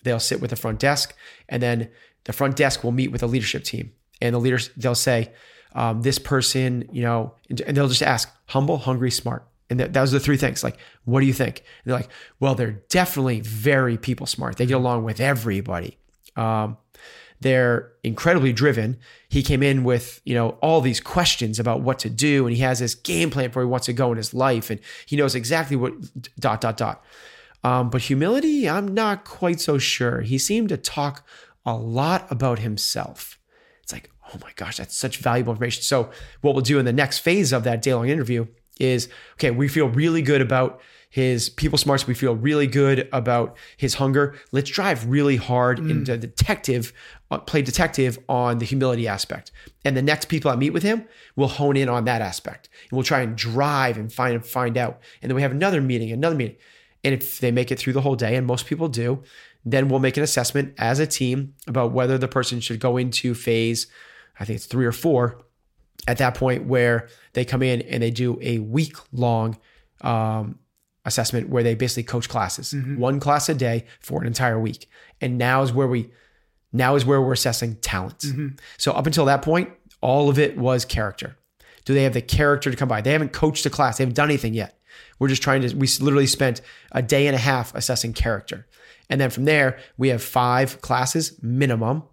[0.03, 1.15] they'll sit with the front desk
[1.49, 1.89] and then
[2.25, 5.31] the front desk will meet with the leadership team and the leaders they'll say
[5.73, 10.13] um, this person you know and they'll just ask humble hungry smart and that, those
[10.13, 11.59] are the three things like what do you think?
[11.59, 14.57] And they're like well they're definitely very people smart.
[14.57, 15.97] They get along with everybody.
[16.35, 16.77] Um,
[17.39, 18.97] they're incredibly driven.
[19.27, 22.61] He came in with you know all these questions about what to do and he
[22.61, 25.15] has this game plan for where he wants to go in his life and he
[25.15, 25.93] knows exactly what
[26.39, 27.03] dot dot dot.
[27.63, 30.21] Um, but humility i'm not quite so sure.
[30.21, 31.25] He seemed to talk
[31.65, 33.39] a lot about himself.
[33.81, 35.81] It's like oh my gosh that's such valuable information.
[35.83, 38.45] So what we'll do in the next phase of that day long interview
[38.79, 40.81] is okay we feel really good about
[41.11, 42.07] his people smarts.
[42.07, 44.33] We feel really good about his hunger.
[44.53, 46.93] Let's drive really hard into detective
[47.29, 49.51] uh, play detective on the humility aspect.
[49.83, 51.05] And the next people i meet with him
[51.35, 52.69] will hone in on that aspect.
[52.89, 55.01] And we'll try and drive and find and find out.
[55.21, 56.55] And then we have another meeting another meeting.
[57.03, 59.21] And if they make it through the whole day and most people do
[59.63, 63.35] then we'll make an assessment as a team about whether the person should go into
[63.35, 63.85] phase
[64.39, 65.39] i think it's three or four
[66.07, 69.57] at that point where they come in and they do a week long
[70.01, 70.57] um,
[71.05, 74.89] assessment where they basically coach classes, one class a day for an entire week.
[75.19, 76.09] And now is where we
[76.73, 78.23] now is where we're assessing talent.
[78.77, 79.69] So up until that point,
[80.01, 81.37] all of it was character.
[81.85, 83.01] Do they have the character to come by?
[83.01, 83.97] They haven't coached a class.
[83.97, 84.79] They haven't done anything yet.
[85.19, 85.75] We're just trying to.
[85.75, 86.61] We literally spent
[86.91, 88.67] a day and a half assessing character,
[89.09, 92.03] and then from there we have five classes minimum.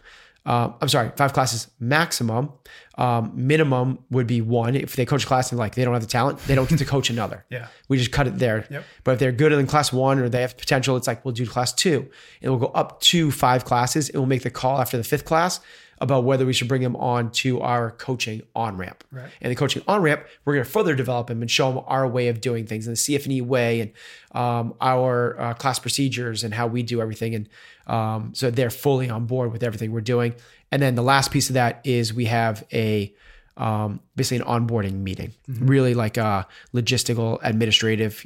[0.49, 2.51] Uh, I'm sorry, five classes maximum.
[2.97, 4.75] Um, minimum would be one.
[4.75, 6.79] If they coach a class and like they don't have the talent, they don't get
[6.79, 7.45] to coach another.
[7.51, 7.67] Yeah.
[7.89, 8.67] We just cut it there.
[8.71, 8.85] Yep.
[9.05, 11.47] But if they're good in class one or they have potential, it's like we'll do
[11.47, 12.09] class two.
[12.41, 15.25] And we'll go up to five classes and we'll make the call after the fifth
[15.27, 15.61] class
[16.01, 19.05] about whether we should bring them on to our coaching on ramp.
[19.11, 19.29] Right.
[19.41, 22.07] And the coaching on ramp, we're going to further develop them and show them our
[22.07, 23.93] way of doing things and the CFNE way and
[24.33, 27.35] um, our uh, class procedures and how we do everything.
[27.35, 27.49] And
[27.87, 30.35] um, so they're fully on board with everything we're doing.
[30.71, 33.15] And then the last piece of that is we have a
[33.57, 38.25] um, basically an onboarding meeting, really like a logistical, administrative,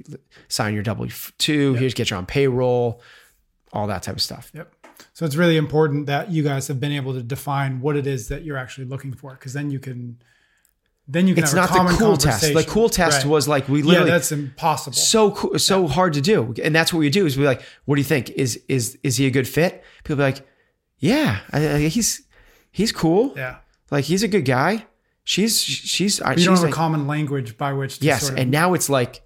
[0.49, 3.01] sign your W two, here's get you on payroll,
[3.73, 4.51] all that type of stuff.
[4.53, 4.71] Yep.
[5.15, 8.29] So it's really important that you guys have been able to define what it is
[8.29, 10.19] that you're actually looking for, because then you can,
[11.07, 11.45] then you can.
[11.45, 12.55] It's have not a the cool test.
[12.55, 13.31] The cool test Right.
[13.31, 14.95] was like we literally yeah, that's impossible.
[14.97, 17.27] so cool, so hard to do, and that's what we do.
[17.27, 18.31] Is we like, what do you think?
[18.31, 19.85] Is is is he a good fit?
[20.05, 20.47] People be like,
[20.99, 22.23] yeah, I, I, he's
[22.71, 23.35] he's cool.
[23.37, 23.57] yeah,
[23.91, 24.87] Like he's a good guy.
[25.25, 27.99] She's she's I you she's don't have like- a common language by which.
[27.99, 29.23] to yes sort of, and now it's like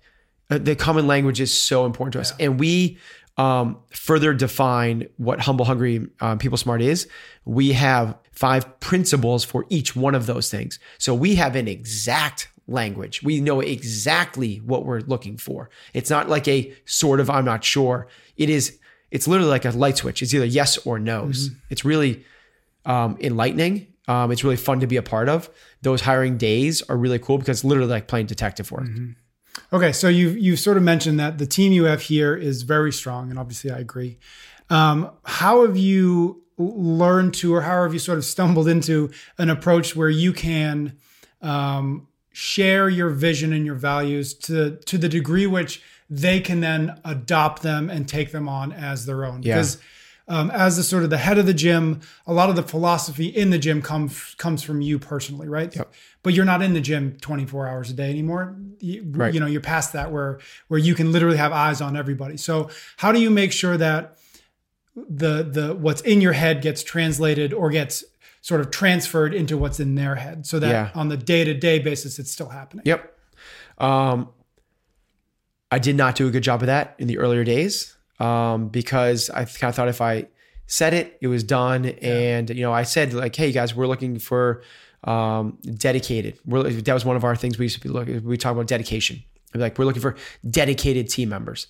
[0.51, 2.99] uh, the common language is so important to us and we
[3.37, 7.09] um, further define what humble hungry um, people smart is
[7.44, 10.79] we have five principles for each one of those things.
[10.99, 13.22] So we have an exact language.
[13.22, 15.70] We know exactly what we're looking for.
[15.94, 18.09] It's not like a sort of i'm not sure.
[18.37, 18.79] It is
[19.11, 20.22] it's literally like a light switch.
[20.22, 21.51] It's either yes or no's.
[21.70, 22.25] It's really
[22.85, 23.87] um, enlightening.
[24.09, 25.49] Um, it's really fun to be a part of.
[25.83, 28.87] Those hiring days are really cool because it's literally like playing detective work.
[29.72, 32.92] Okay, so you you sort of mentioned that the team you have here is very
[32.92, 34.18] strong, and obviously I agree.
[34.70, 39.50] Um, how have you learned to, or how have you sort of stumbled into an
[39.50, 40.96] approach where you can
[41.42, 46.98] um, share your vision and your values to to the degree which they can then
[47.04, 49.42] adopt them and take them on as their own?
[49.42, 49.56] Yeah.
[49.56, 49.78] Because
[50.28, 53.26] um, as the sort of the head of the gym, a lot of the philosophy
[53.26, 55.74] in the gym comes comes from you personally, right?
[55.74, 55.92] Yep.
[56.22, 58.56] But you're not in the gym 24 hours a day anymore.
[58.80, 59.32] You, Right.
[59.32, 62.36] you know, you're past that where where you can literally have eyes on everybody.
[62.36, 64.18] So how do you make sure that
[64.96, 68.02] the the what's in your head gets translated or gets
[68.40, 70.90] sort of transferred into what's in their head, so that Yeah.
[70.94, 72.82] on the day to day basis it's still happening?
[72.86, 73.12] Yep.
[73.78, 74.28] Um,
[75.70, 79.31] I did not do a good job of that in the earlier days um, because
[79.31, 80.26] I kind of thought if I
[80.66, 81.87] said it, it was done.
[81.87, 84.62] And, you know, I said, like, hey, guys, we're looking for
[85.05, 86.38] um, dedicated.
[86.44, 88.66] We're, that was one of our things we used to be looking, we talk about
[88.66, 89.22] dedication.
[89.55, 90.16] I'd be like, we're looking for
[90.48, 91.68] dedicated team members.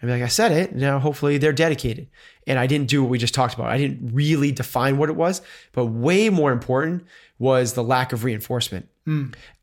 [0.00, 0.74] I'd be like, I said it.
[0.74, 2.08] Now, hopefully, they're dedicated.
[2.46, 3.68] And I didn't do what we just talked about.
[3.68, 5.42] I didn't really define what it was.
[5.72, 7.04] But way more important
[7.38, 8.88] was the lack of reinforcement.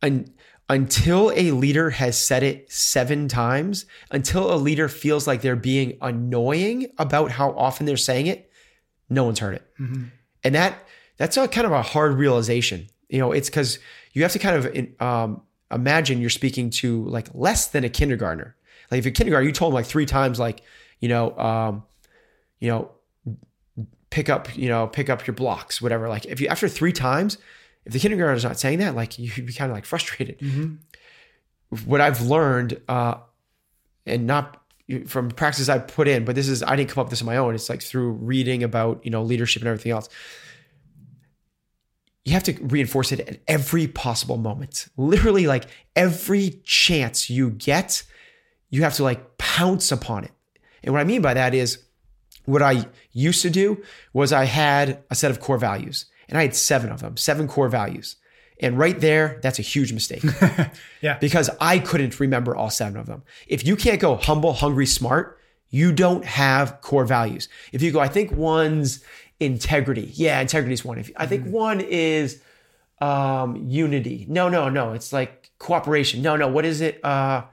[0.01, 0.32] And
[0.69, 5.97] until a leader has said it seven times, until a leader feels like they're being
[6.01, 8.51] annoying about how often they're saying it,
[9.10, 9.67] no one's heard it.
[10.43, 12.88] And that that's a kind of a hard realization.
[13.10, 13.79] You know, it's because
[14.13, 18.55] you have to kind of um, imagine you're speaking to like less than a kindergartner.
[18.91, 20.62] Like if you're kindergarten, you told them like three times, like,
[20.99, 21.84] you know, um,
[22.60, 22.91] you know,
[24.10, 26.08] pick up, you know, pick up your blocks, whatever.
[26.08, 27.38] Like if you after three times,
[27.89, 30.39] if the kindergartner is not saying that, like you'd be kind of like frustrated.
[31.86, 33.15] What I've learned, uh,
[34.06, 34.62] and not
[35.08, 37.25] from practices I put in, but this is I didn't come up with this on
[37.25, 37.56] my own.
[37.56, 40.08] It's like through reading about you know leadership and everything else.
[42.25, 44.88] You have to reinforce it at every possible moment.
[44.95, 48.04] Literally, like every chance you get,
[48.69, 50.32] you have to like pounce upon it.
[50.84, 51.84] And what I mean by that is
[52.45, 56.43] what I used to do was I had a set of core values and I
[56.43, 58.15] had seven of them, seven core values.
[58.61, 60.23] And right there, that's a huge mistake.
[61.01, 61.17] Yeah.
[61.17, 63.23] Because I couldn't remember all seven of them.
[63.47, 65.39] If you can't go humble, hungry, smart,
[65.69, 67.47] you don't have core values.
[67.71, 69.01] If you go, I think one's
[69.39, 70.11] integrity.
[70.13, 70.99] Yeah, integrity is one.
[70.99, 72.41] If I think one is
[72.99, 74.25] um, unity.
[74.27, 74.91] No, no, no.
[74.91, 76.21] It's like cooperation.
[76.21, 76.49] No, no.
[76.49, 77.03] What is it?
[77.03, 77.43] Uh,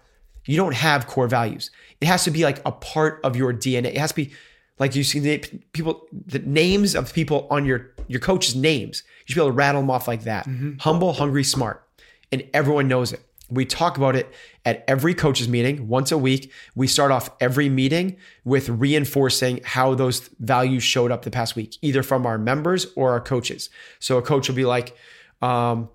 [0.45, 1.71] you don't have core values.
[2.01, 3.87] It has to be like a part of your DNA.
[3.87, 4.33] It has to be
[4.79, 5.39] like you see the
[5.73, 9.03] people, the names of people on your your coach's names.
[9.27, 10.47] You should be able to rattle them off like that.
[10.81, 11.87] Humble, hungry, smart,
[12.31, 13.21] and everyone knows it.
[13.49, 14.33] We talk about it
[14.65, 16.51] at every coaches meeting once a week.
[16.75, 21.77] We start off every meeting with reinforcing how those values showed up the past week,
[21.81, 23.71] either from our members or our coaches.
[24.01, 24.97] So a coach will be like,
[25.43, 25.89] um,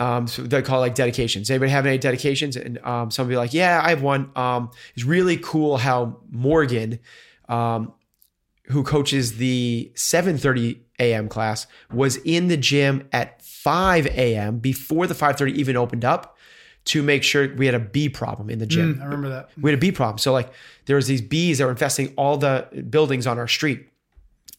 [0.00, 1.50] um, so they call it like dedications.
[1.50, 2.56] Anybody have any dedications?
[2.56, 4.30] And um, some will be like, yeah, I have one.
[4.34, 6.98] Um, it's really cool how Morgan,
[7.50, 7.92] um,
[8.68, 11.28] who coaches the 7:30 a.m.
[11.28, 14.58] class, was in the gym at 5 a.m.
[14.58, 16.38] before the 5:30 even opened up
[16.86, 18.98] to make sure we had a bee problem in the gym.
[19.02, 19.50] I remember that.
[19.60, 20.18] We had a bee problem.
[20.18, 20.50] So like
[20.86, 23.86] there was these bees that were infesting all the buildings on our street.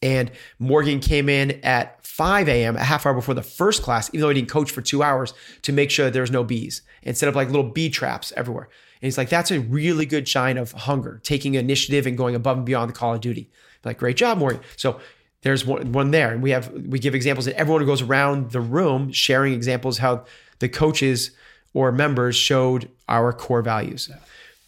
[0.02, 4.20] And Morgan came in at 5 a.m., a half hour before the first class, even
[4.20, 7.16] though he didn't coach for two hours, to make sure there was no bees and
[7.16, 8.68] set up like little bee traps everywhere.
[9.02, 12.58] And he's like, that's a really good sign of hunger, taking initiative and going above
[12.58, 13.50] and beyond the call of duty.
[13.82, 14.60] Like, great job, Morgan.
[14.76, 15.00] So
[15.40, 16.30] there's one, one there.
[16.32, 20.24] And we have we give examples and everyone goes around the room sharing examples how
[20.60, 21.32] the coaches
[21.74, 24.08] or members showed our core values.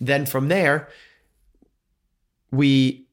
[0.00, 0.88] Then from there,
[2.50, 3.06] we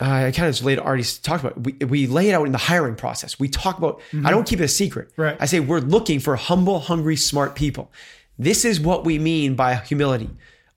[0.00, 1.56] I kind of just laid already talked about.
[1.56, 1.80] It.
[1.80, 3.40] We we lay it out in the hiring process.
[3.40, 4.02] We talk about.
[4.12, 4.28] I mm-hmm.
[4.28, 5.12] don't keep it a secret.
[5.16, 5.36] Right.
[5.40, 7.90] I say we're looking for humble, hungry, smart people.
[8.38, 10.30] This is what we mean by humility.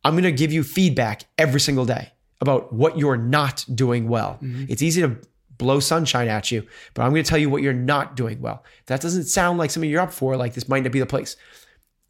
[0.04, 4.40] I'm going to give you feedback every single day about what you're not doing well.
[4.42, 4.66] Mm-hmm.
[4.70, 5.18] It's easy to
[5.58, 8.64] blow sunshine at you, but I'm going to tell you what you're not doing well.
[8.88, 10.36] That doesn't sound like something you're up for.
[10.36, 11.38] Like this might not be the place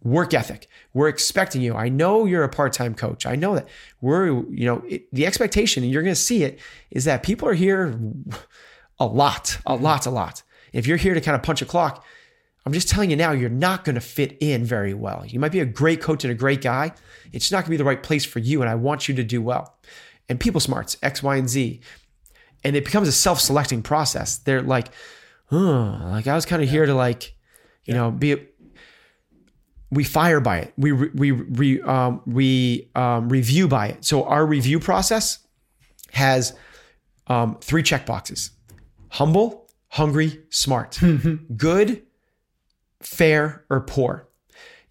[0.03, 0.67] work ethic.
[0.93, 1.73] We're expecting you.
[1.73, 3.25] I know you're a part-time coach.
[3.25, 3.67] I know that.
[4.01, 6.59] We're, you know, it, the expectation, and you're going to see it,
[6.91, 7.99] is that people are here
[8.99, 10.43] a lot, a lot, a lot.
[10.73, 12.05] If you're here to kind of punch a clock,
[12.65, 15.23] I'm just telling you now, you're not going to fit in very well.
[15.25, 16.93] You might be a great coach and a great guy.
[17.31, 18.61] It's not going to be the right place for you.
[18.61, 19.77] And I want you to do well.
[20.29, 21.79] And people smarts, X, Y, and Z.
[22.63, 24.37] And it becomes a self-selecting process.
[24.37, 24.87] They're like,
[25.51, 27.35] oh, like I was kind of here to like,
[27.83, 28.47] you know, be
[29.91, 30.73] we fire by it.
[30.77, 34.05] We we we um, we um, review by it.
[34.05, 35.39] So our review process
[36.11, 36.53] has
[37.27, 38.51] um, three check boxes:
[39.09, 40.99] humble, hungry, smart,
[41.57, 42.01] good,
[43.01, 44.27] fair, or poor.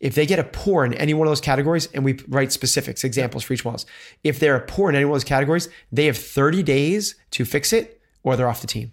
[0.01, 3.05] If they get a poor in any one of those categories, and we write specifics,
[3.05, 3.91] examples for each one of those,
[4.23, 7.45] if they're a poor in any one of those categories, they have 30 days to
[7.45, 8.93] fix it, or they're off the team.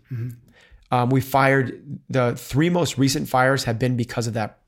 [0.92, 4.60] Um, we fired the three most recent fires have been because of that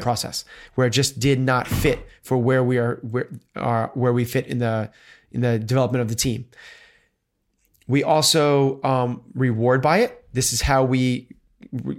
[0.00, 4.24] process where it just did not fit for where we are where are where we
[4.24, 4.90] fit in the
[5.32, 6.46] in the development of the team.
[7.86, 10.24] We also um, reward by it.
[10.32, 11.28] This is how we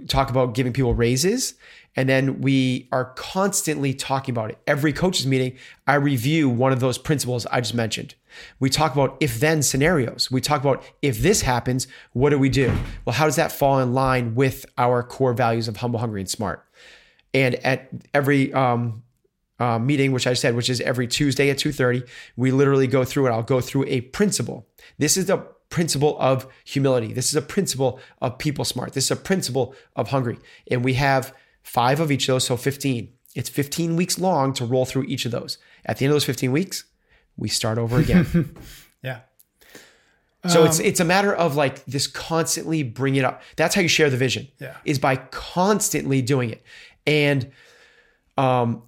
[0.08, 1.54] talk about giving people raises.
[1.96, 4.58] And then we are constantly talking about it.
[4.66, 8.14] Every coaches meeting, I review one of those principles I just mentioned.
[8.60, 10.30] We talk about if then scenarios.
[10.30, 12.72] We talk about if this happens, what do we do?
[13.04, 16.30] Well, how does that fall in line with our core values of humble, hungry, and
[16.30, 16.64] smart?
[17.34, 19.02] And at every um,
[19.58, 23.26] uh, meeting, which I said, which is every Tuesday at 2:30, we literally go through
[23.26, 23.30] it.
[23.30, 24.66] I'll go through a principle.
[24.98, 27.12] This is the principle of humility.
[27.12, 28.92] This is a principle of people smart.
[28.92, 30.38] This is a principle of hungry.
[30.70, 33.12] And we have five of each of those, so 15.
[33.34, 35.58] It's 15 weeks long to roll through each of those.
[35.86, 36.84] At the end of those 15 weeks,
[37.36, 38.56] we start over again.
[39.02, 39.20] Yeah.
[40.46, 43.42] So it's it's a matter of like this constantly bring it up.
[43.56, 44.48] That's how you share the vision.
[44.58, 44.74] Yeah.
[44.86, 46.62] Is by constantly doing it.
[47.06, 47.50] And
[48.38, 48.82] um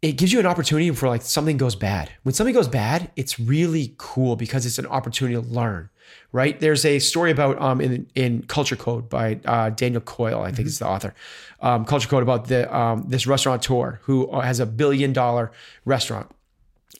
[0.00, 2.10] it gives you an opportunity for like something goes bad.
[2.22, 5.90] When something goes bad, it's really cool because it's an opportunity to learn,
[6.32, 6.58] right?
[6.58, 10.60] There's a story about um in in Culture Code by uh, Daniel Coyle, I think
[10.60, 10.66] mm-hmm.
[10.68, 11.14] is the author.
[11.60, 15.52] Um, Culture Code about the um, this restaurateur who has a billion dollar
[15.84, 16.30] restaurant,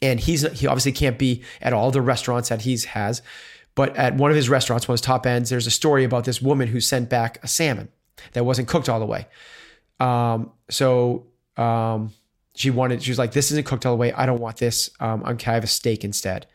[0.01, 3.23] and he's he obviously can't be at all the restaurants that he's has,
[3.77, 6.25] but at one of his restaurants, one of his top ends, there's a story about
[6.25, 7.89] this woman who sent back a salmon
[8.33, 9.27] that wasn't cooked all the way.
[10.01, 11.27] Um, so
[11.59, 12.13] um,
[12.55, 14.13] she wanted, she was like, this isn't cooked all the way.
[14.13, 14.91] I don't want this.
[14.99, 16.47] Um, I'm kind of a steak instead.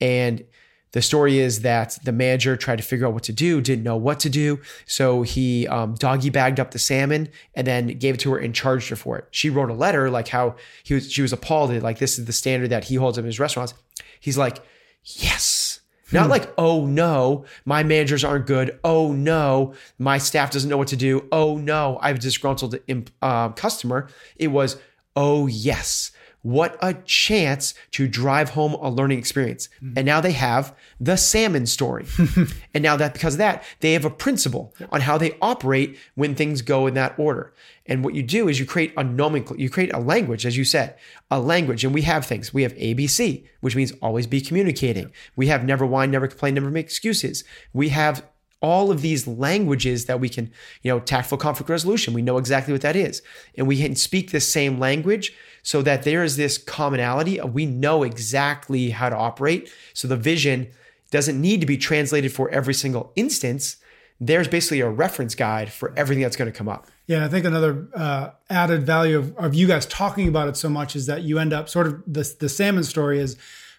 [0.00, 0.44] And
[0.92, 3.96] the story is that the manager tried to figure out what to do, didn't know
[3.96, 4.60] what to do.
[4.86, 8.54] So he um, doggy bagged up the salmon and then gave it to her and
[8.54, 9.28] charged her for it.
[9.30, 12.24] She wrote a letter like how he was, she was appalled at like, this is
[12.24, 13.74] the standard that he holds in his restaurants.
[14.18, 14.58] He's like,
[15.04, 15.80] yes.
[16.12, 16.30] Not hmm.
[16.30, 18.78] like, oh no, my managers aren't good.
[18.82, 21.28] Oh no, my staff doesn't know what to do.
[21.30, 22.78] Oh no, I have a disgruntled
[23.22, 24.08] uh, customer.
[24.36, 24.76] It was,
[25.14, 26.10] oh yes,
[26.42, 29.68] what a chance to drive home a learning experience.
[29.82, 29.92] Mm.
[29.96, 32.06] And now they have the salmon story.
[32.74, 36.34] and now that because of that, they have a principle on how they operate when
[36.34, 37.52] things go in that order.
[37.86, 40.64] And what you do is you create a nomenclature, you create a language, as you
[40.64, 40.96] said,
[41.30, 41.84] a language.
[41.84, 42.54] And we have things.
[42.54, 45.12] We have ABC, which means always be communicating.
[45.36, 47.44] We have never whine, never complain, never make excuses.
[47.72, 48.24] We have
[48.62, 50.50] all of these languages that we can,
[50.82, 52.12] you know, tactful conflict resolution.
[52.12, 53.22] We know exactly what that is.
[53.56, 55.32] And we can speak the same language
[55.62, 59.72] so that there is this commonality of we know exactly how to operate.
[59.94, 60.68] So the vision
[61.10, 63.76] doesn't need to be translated for every single instance.
[64.20, 66.86] There's basically a reference guide for everything that's going to come up.
[67.06, 70.68] Yeah, I think another uh, added value of, of you guys talking about it so
[70.68, 73.36] much is that you end up sort of the, the salmon story is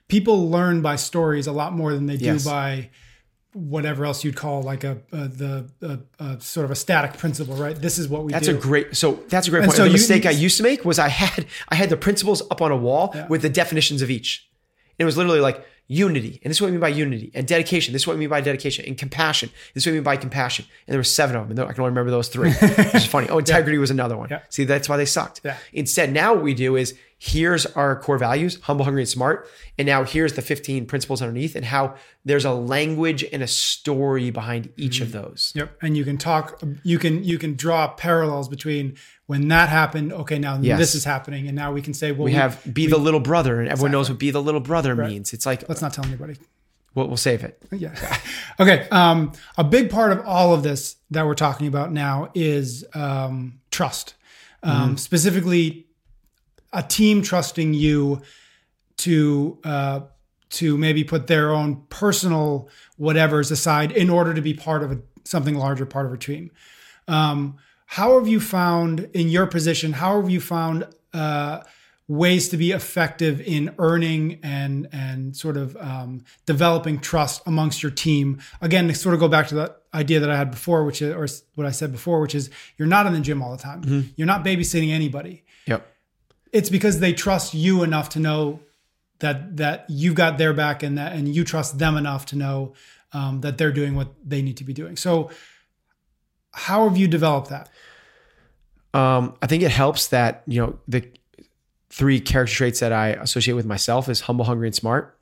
[0.07, 2.43] people learn by stories a lot more than they do yes.
[2.43, 2.89] by
[3.53, 7.55] whatever else you'd call like a, a the a, a sort of a static principle,
[7.55, 7.75] right?
[7.75, 8.31] This is what we.
[8.31, 8.57] That's do.
[8.57, 8.95] a great.
[8.95, 9.77] So that's a great and point.
[9.77, 12.41] So the you, mistake I used to make was I had I had the principles
[12.49, 13.27] up on a wall yeah.
[13.27, 14.47] with the definitions of each.
[14.97, 17.47] And it was literally like unity, and this is what I mean by unity, and
[17.47, 17.91] dedication.
[17.91, 19.49] This is what I mean by dedication, and compassion.
[19.73, 20.65] This is what I mean by compassion.
[20.87, 22.49] And there were seven of them, and I can only remember those three.
[22.61, 23.27] Is funny.
[23.29, 23.81] Oh, integrity yeah.
[23.81, 24.29] was another one.
[24.29, 24.41] Yeah.
[24.49, 25.41] See, that's why they sucked.
[25.43, 25.57] Yeah.
[25.73, 29.47] Instead, now what we do is here's our core values humble hungry and smart
[29.77, 31.93] and now here's the 15 principles underneath and how
[32.25, 35.03] there's a language and a story behind each mm-hmm.
[35.03, 38.97] of those yep and you can talk you can you can draw parallels between
[39.27, 40.79] when that happened okay now yes.
[40.79, 42.97] this is happening and now we can say well we, we have be we, the
[42.97, 43.99] little brother and everyone exactly.
[43.99, 45.11] knows what be the little brother right.
[45.11, 46.35] means it's like let's not tell anybody
[46.93, 47.57] We'll, we'll save it.
[47.71, 48.17] Yeah.
[48.59, 48.85] okay.
[48.89, 53.61] Um, a big part of all of this that we're talking about now is um,
[53.71, 54.15] trust,
[54.61, 54.95] um, mm-hmm.
[54.97, 55.87] specifically
[56.73, 58.21] a team trusting you
[58.97, 60.01] to uh,
[60.51, 62.69] to maybe put their own personal
[62.99, 66.51] whatevers aside in order to be part of a, something larger, part of a team.
[67.07, 69.93] Um, how have you found in your position?
[69.93, 71.61] How have you found uh,
[72.07, 77.91] ways to be effective in earning and and sort of um, developing trust amongst your
[77.91, 78.39] team?
[78.61, 81.13] Again, to sort of go back to that idea that I had before, which is
[81.13, 83.81] or what I said before, which is you're not in the gym all the time.
[83.81, 84.09] Mm-hmm.
[84.15, 85.43] You're not babysitting anybody.
[85.65, 85.90] Yep
[86.51, 88.59] it's because they trust you enough to know
[89.19, 92.73] that that you've got their back and that and you trust them enough to know
[93.13, 94.97] um, that they're doing what they need to be doing.
[94.97, 95.29] So,
[96.51, 97.69] how have you developed that?
[98.93, 101.07] Um, I think it helps that you know the
[101.89, 105.17] three character traits that I associate with myself is humble, hungry, and smart.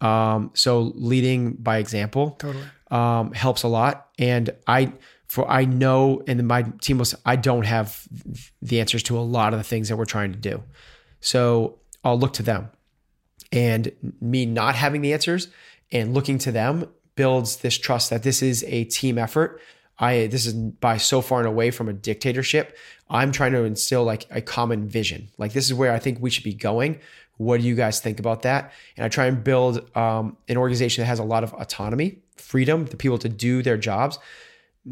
[0.00, 4.92] Um, so leading by example totally um, helps a lot, and I
[5.28, 8.06] for I know, and my team was, I don't have
[8.62, 10.62] the answers to a lot of the things that we're trying to do.
[11.20, 12.70] So I'll look to them.
[13.50, 15.48] And me not having the answers
[15.92, 19.60] and looking to them builds this trust that this is a team effort.
[19.98, 22.76] I this is by so far and away from a dictatorship.
[23.08, 25.28] I'm trying to instill like a common vision.
[25.38, 26.98] Like this is where I think we should be going.
[27.36, 28.72] What do you guys think about that?
[28.96, 32.86] And I try and build um, an organization that has a lot of autonomy, freedom,
[32.86, 34.18] the people to do their jobs,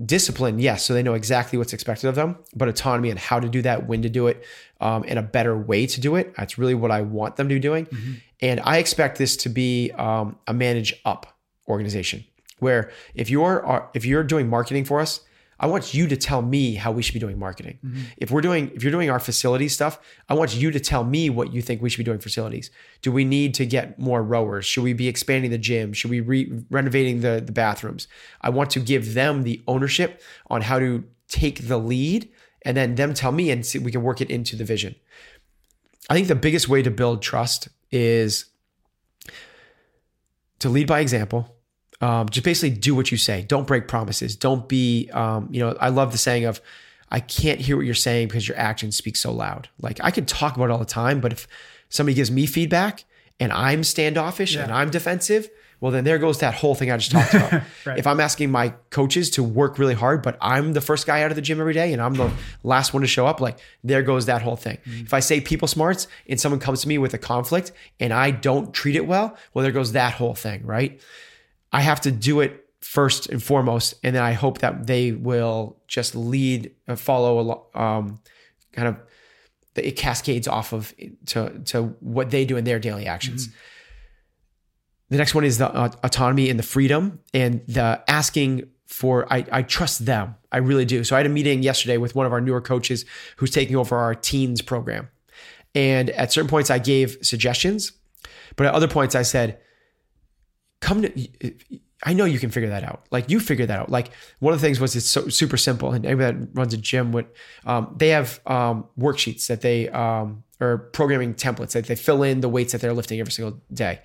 [0.07, 3.49] discipline, yes, so they know exactly what's expected of them, but autonomy and how to
[3.49, 4.45] do that, when to do it,
[4.81, 6.35] um, and a better way to do it.
[6.37, 7.87] That's really what I want them to be doing.
[7.87, 8.13] Mm-hmm.
[8.41, 11.39] And I expect this to be um, a manage up
[11.69, 12.25] organization
[12.59, 15.21] where if you're uh, if you're doing marketing for us,
[15.63, 17.79] I want you to tell me how we should be doing marketing.
[17.85, 18.03] Mm-hmm.
[18.17, 21.31] If we're doing, if you're doing our facility stuff, I want you to tell me
[21.31, 22.71] what you think we should be doing facilities.
[23.01, 24.67] Do we need to get more rowers?
[24.67, 25.93] Should we be expanding the gym?
[25.93, 28.09] Should we be renovating the, the bathrooms?
[28.41, 32.29] I want to give them the ownership on how to take the lead
[32.65, 34.97] and then them tell me and see, we can work it into the vision.
[36.11, 38.47] I think the biggest way to build trust is
[40.59, 41.57] to lead by example
[42.03, 43.43] um, just basically do what you say.
[43.43, 44.37] Don't break promises.
[44.37, 46.61] Don't be, um, you know, I love the saying of,
[47.11, 49.69] I can't hear what you're saying because your actions speak so loud.
[49.81, 51.47] Like I can talk about it all the time, but if
[51.89, 53.05] somebody gives me feedback
[53.39, 54.63] and I'm standoffish Yeah.
[54.65, 55.49] and I'm defensive,
[55.81, 57.63] well, then there goes that whole thing I just talked about.
[57.85, 57.99] Right.
[57.99, 61.33] If I'm asking my coaches to work really hard, but I'm the first guy out
[61.33, 62.31] of the gym every day and I'm the
[62.63, 64.79] last one to show up, like there goes that whole thing.
[64.87, 68.31] If I say people smarts and someone comes to me with a conflict and I
[68.31, 71.01] don't treat it well, well, there goes that whole thing, right?
[71.73, 75.79] I have to do it first and foremost, and then I hope that they will
[75.87, 78.21] just lead, uh, follow, um,
[78.73, 78.97] kind of,
[79.77, 80.93] it cascades off of
[81.27, 83.49] to to what they do in their daily actions.
[85.09, 89.33] The next one is the uh, autonomy and the freedom and the asking for.
[89.33, 90.35] I I trust them.
[90.51, 91.05] I really do.
[91.05, 93.07] So I had a meeting yesterday with one of our newer coaches
[93.37, 95.09] who's taking over our teens program,
[95.75, 97.93] and at certain points I gave suggestions,
[98.57, 99.59] but at other points I said,
[100.83, 101.29] "Come to."
[102.05, 103.07] I know you can figure that out.
[103.11, 103.91] Like you figure that out.
[103.91, 104.11] Like
[104.41, 105.93] one of the things was it's so super simple.
[105.93, 107.27] And anybody that runs a gym would,
[107.65, 112.41] um, they have um, worksheets that they um, or programming templates that they fill in
[112.41, 114.01] the weights that they're lifting every single day.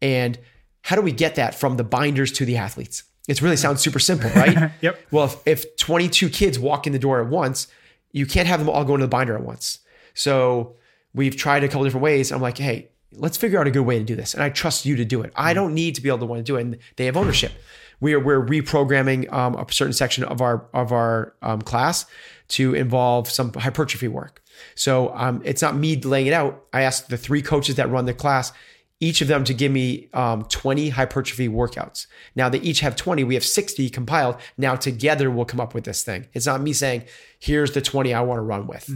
[0.00, 0.38] And
[0.82, 3.04] how do we get that from the binders to the athletes?
[3.28, 4.72] It really sounds super simple, right?
[4.80, 5.00] Yep.
[5.10, 7.68] Well, if, if 22 kids walk in the door at once,
[8.12, 9.78] you can't have them all go into the binder at once.
[10.14, 10.76] So
[11.14, 12.32] we've tried a couple different ways.
[12.32, 14.34] I'm like, hey, let's figure out a good way to do this.
[14.34, 15.32] And I trust you to do it.
[15.36, 16.62] I don't need to be able to want to do it.
[16.62, 17.52] And they have ownership.
[18.00, 22.06] We are we're reprogramming um, a certain section of our of our um, class
[22.48, 24.42] to involve some hypertrophy work.
[24.74, 26.64] So um, it's not me laying it out.
[26.72, 28.52] I asked the three coaches that run the class,
[29.00, 32.06] each of them to give me um, 20 hypertrophy workouts.
[32.36, 33.24] Now they each have 20.
[33.24, 34.36] We have 60 compiled.
[34.56, 36.28] Now together we'll come up with this thing.
[36.34, 37.04] It's not me saying,
[37.38, 38.88] here's the 20 I want to run with.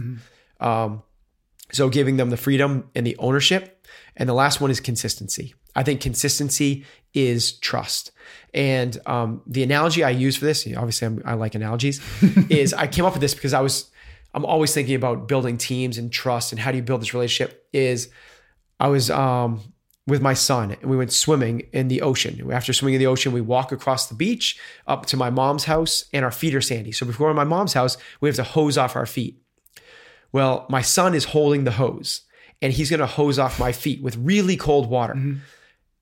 [0.59, 1.03] Um,
[1.71, 3.76] so giving them the freedom and the ownership.
[4.17, 5.53] And the last one is consistency.
[5.75, 8.11] I think consistency is trust.
[8.53, 12.01] And um, the analogy I use for this, obviously I'm, I like analogies,
[12.49, 13.89] is I came up with this because I was,
[14.33, 17.67] I'm always thinking about building teams and trust and how do you build this relationship.
[17.71, 18.09] Is
[18.79, 19.61] I was um,
[20.07, 22.51] with my son and we went swimming in the ocean.
[22.51, 26.05] After swimming in the ocean, we walk across the beach up to my mom's house
[26.11, 26.91] and our feet are sandy.
[26.91, 29.39] So before my mom's house, we have to hose off our feet.
[30.31, 32.21] Well, my son is holding the hose
[32.61, 35.13] and he's going to hose off my feet with really cold water.
[35.13, 35.37] Mm-hmm.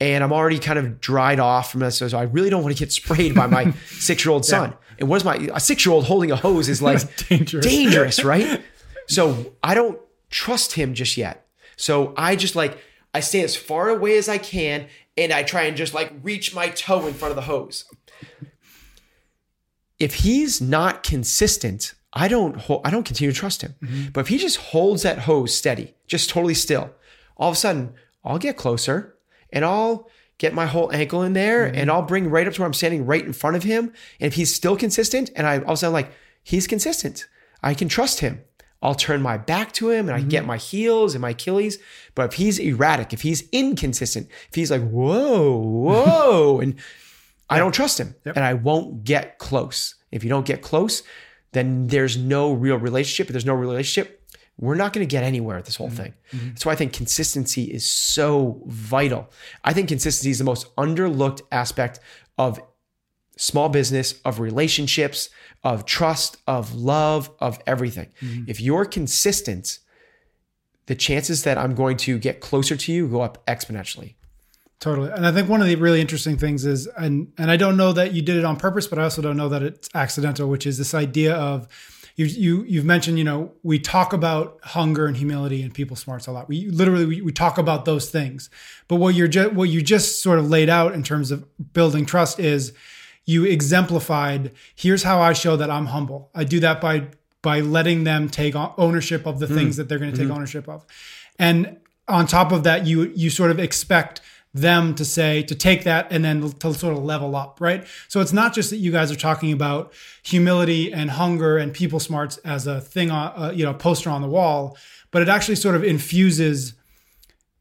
[0.01, 1.99] And I'm already kind of dried off from this.
[1.99, 4.73] So I really don't want to get sprayed by my six year old son.
[4.99, 6.99] And what is my, a six year old holding a hose is like
[7.29, 7.65] dangerous.
[7.65, 8.61] dangerous, right?
[9.07, 9.99] So I don't
[10.31, 11.45] trust him just yet.
[11.75, 12.79] So I just like,
[13.13, 16.55] I stay as far away as I can and I try and just like reach
[16.55, 17.85] my toe in front of the hose.
[19.99, 23.75] If he's not consistent, I don't I don't continue to trust him.
[23.81, 24.11] Mm-hmm.
[24.13, 26.91] But if he just holds that hose steady, just totally still,
[27.37, 27.93] all of a sudden
[28.23, 29.15] I'll get closer
[29.51, 31.75] and I'll get my whole ankle in there mm-hmm.
[31.75, 33.93] and I'll bring right up to where I'm standing right in front of him.
[34.19, 36.11] And if he's still consistent and I all of a sudden like
[36.41, 37.27] he's consistent,
[37.61, 38.41] I can trust him.
[38.81, 40.47] I'll turn my back to him and I get mm-hmm.
[40.47, 41.79] my heels and my Achilles.
[42.13, 46.75] But if he's erratic, if he's inconsistent, if he's like, whoa, whoa, and
[47.49, 49.95] I don't trust him and I won't get close.
[50.11, 51.03] If you don't get close,
[51.55, 53.27] then there's no real relationship.
[53.27, 54.21] If there's no relationship,
[54.57, 55.95] we're not going to get anywhere with this whole mm-hmm.
[55.95, 56.13] thing.
[56.31, 56.47] Mm-hmm.
[56.49, 59.29] That's why I think consistency is so vital.
[59.63, 61.99] I think consistency is the most underlooked aspect
[62.37, 62.59] of
[63.37, 65.29] small business, of relationships,
[65.63, 68.09] of trust, of love, of everything.
[68.21, 68.43] Mm-hmm.
[68.47, 69.79] If you're consistent,
[70.85, 74.15] the chances that I'm going to get closer to you go up exponentially.
[74.79, 75.09] Totally.
[75.11, 77.93] And I think one of the really interesting things is, and and I don't know
[77.93, 80.67] that you did it on purpose, but I also don't know that it's accidental, which
[80.67, 81.67] is this idea of
[82.15, 86.27] you you you've mentioned, you know, we talk about hunger and humility and people smarts
[86.27, 86.47] a lot.
[86.47, 88.49] We literally we, we talk about those things.
[88.87, 92.05] But what you're just what you just sort of laid out in terms of building
[92.05, 92.73] trust is
[93.25, 96.29] you exemplified here's how I show that I'm humble.
[96.33, 97.07] I do that by
[97.41, 99.55] by letting them take ownership of the hmm.
[99.55, 100.35] things that they're going to take mm-hmm.
[100.35, 100.85] ownership of.
[101.37, 104.21] And on top of that, you you sort of expect
[104.55, 107.85] them to say to take that and then to sort of level up, right?
[108.07, 109.91] So it's not just that you guys are talking about
[110.23, 114.21] humility and hunger and people smarts as a thing on uh, you know poster on
[114.21, 114.77] the wall,
[115.11, 116.73] but it actually sort of infuses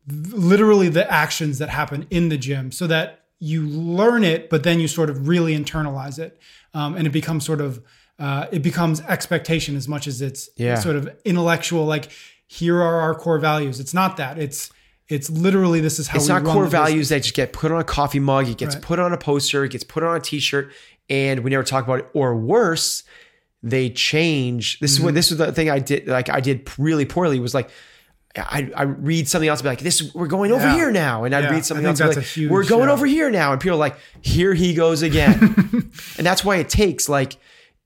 [0.08, 4.78] literally the actions that happen in the gym so that you learn it, but then
[4.80, 6.38] you sort of really internalize it,
[6.74, 7.82] um, and it becomes sort of
[8.20, 10.76] uh, it becomes expectation as much as it's Yeah.
[10.78, 11.84] sort of intellectual.
[11.86, 12.10] Like
[12.46, 13.80] here are our core values.
[13.80, 14.38] It's not that.
[14.38, 14.70] It's
[15.08, 17.84] it's literally this is how It's not core values that just get put on a
[17.84, 18.48] coffee mug.
[18.48, 18.84] It gets Right.
[18.84, 19.64] put on a poster.
[19.64, 20.70] It gets put on a T-shirt,
[21.10, 22.08] and we never talk about it.
[22.14, 23.02] Or worse,
[23.62, 24.78] they change.
[24.80, 25.04] This is Mm-hmm.
[25.06, 26.06] what this was the thing I did.
[26.08, 27.38] Like I did really poorly.
[27.40, 27.70] Was like.
[28.36, 30.74] I, I read something else and be like, this we're going over Yeah.
[30.74, 31.22] here now.
[31.22, 32.92] And I'd Yeah, read something else and like, huge- we're going yeah.
[32.92, 33.52] over here now.
[33.52, 35.38] And people are like, here he goes again.
[36.18, 37.36] and that's why it takes like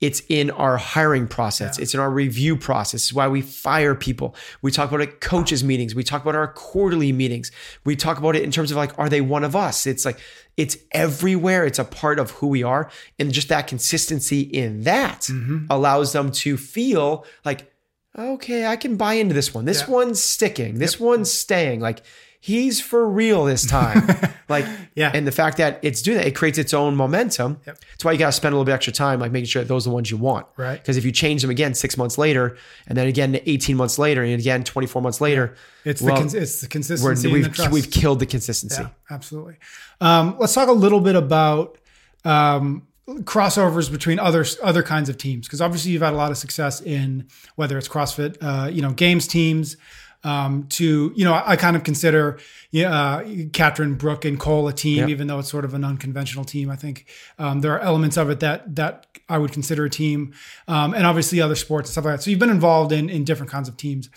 [0.00, 1.76] It's in our hiring process.
[1.78, 3.02] It's in our review process.
[3.02, 4.36] It's why we fire people.
[4.62, 5.94] We talk about it at coaches meetings.
[5.94, 7.50] We talk about our quarterly meetings.
[7.84, 9.86] We talk about it in terms of like, are they one of us?
[9.88, 10.20] It's like,
[10.56, 11.64] it's everywhere.
[11.66, 12.90] It's a part of who we are.
[13.18, 15.66] And just that consistency in that Mm-hmm.
[15.68, 17.72] allows them to feel like,
[18.16, 19.64] okay, I can buy into this one.
[19.64, 19.94] This Yeah.
[19.94, 20.78] one's sticking.
[20.78, 21.80] This one's staying.
[21.80, 22.02] Like,
[22.40, 24.08] he's for real this time.
[24.48, 24.64] like,
[24.94, 25.10] Yeah.
[25.12, 27.60] And the fact that it's doing that, it creates its own momentum.
[27.66, 27.78] Yep.
[27.90, 29.68] That's why you got to spend a little bit extra time, like making sure that
[29.68, 30.46] those are the ones you want.
[30.56, 30.78] Right.
[30.80, 34.22] Because if you change them again six months later, and then again 18 months later,
[34.22, 37.28] and again 24 months later, It's well, the cons- it's the consistency.
[37.28, 37.70] the we've, trust.
[37.72, 38.82] we've killed the consistency.
[38.82, 39.56] Yeah, absolutely.
[40.00, 41.76] Um, let's talk a little bit about
[42.24, 42.86] um,
[43.22, 46.80] crossovers between other other kinds of teams because obviously you've had a lot of success
[46.80, 47.26] in
[47.56, 49.76] whether it's CrossFit, uh, you know, games teams.
[50.24, 52.38] Um, to you know, I, I kind of consider
[52.70, 56.44] yeah, uh, Katrin, Brooke, and Cole a team, even though it's sort of an unconventional
[56.44, 56.70] team.
[56.70, 57.06] I think
[57.38, 60.34] um, there are elements of it that that I would consider a team,
[60.66, 62.22] um, and obviously other sports and stuff like that.
[62.22, 64.10] So you've been involved in in different kinds of teams.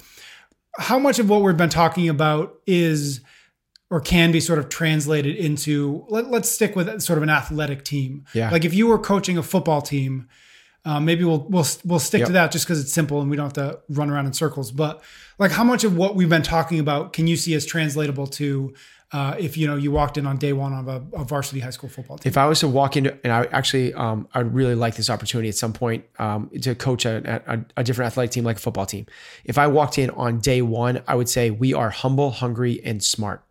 [0.77, 3.21] How much of what we've been talking about is
[3.91, 7.83] or can be sort of translated into let, us stick with sort of an athletic
[7.83, 8.25] team.
[8.33, 8.49] Yeah.
[8.49, 10.29] Like if you were coaching a football team,
[10.85, 13.55] um, maybe we'll we'll we'll stick to that just because it's simple and we don't
[13.55, 14.71] have to run around in circles.
[14.71, 15.03] But
[15.37, 18.73] like, how much of what we've been talking about can you see as translatable to
[19.11, 21.69] uh, if you know you walked in on day one of a, a varsity high
[21.69, 22.29] school football team?
[22.29, 25.09] If I was to walk into, and I actually, um, I would really like this
[25.09, 28.59] opportunity at some point um, to coach a, a, a different athletic team like a
[28.59, 29.05] football team.
[29.43, 33.03] If I walked in on day one, I would say we are humble, hungry, and
[33.03, 33.43] smart.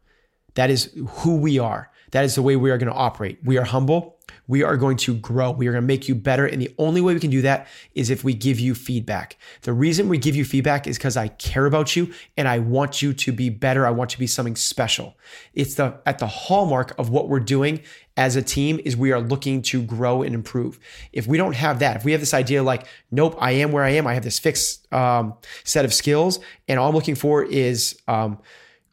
[0.54, 1.90] That is who we are.
[2.12, 3.38] That is the way we are going to operate.
[3.44, 4.16] We are humble.
[4.50, 5.52] We are going to grow.
[5.52, 6.44] We are going to make you better.
[6.44, 9.36] And the only way we can do that is if we give you feedback.
[9.62, 13.00] The reason we give you feedback is because I care about you and I want
[13.00, 13.86] you to be better.
[13.86, 15.16] I want you to be something special.
[15.54, 17.82] It's the at the hallmark of what we're doing
[18.16, 20.80] as a team is we are looking to grow and improve.
[21.12, 23.84] If we don't have that, if we have this idea like, nope, I am where
[23.84, 27.44] I am, I have this fixed um, set of skills, and all I'm looking for
[27.44, 28.40] is um,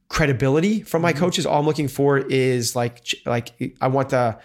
[0.08, 1.48] credibility from my coaches.
[1.48, 4.38] All I'm looking for is like like I want the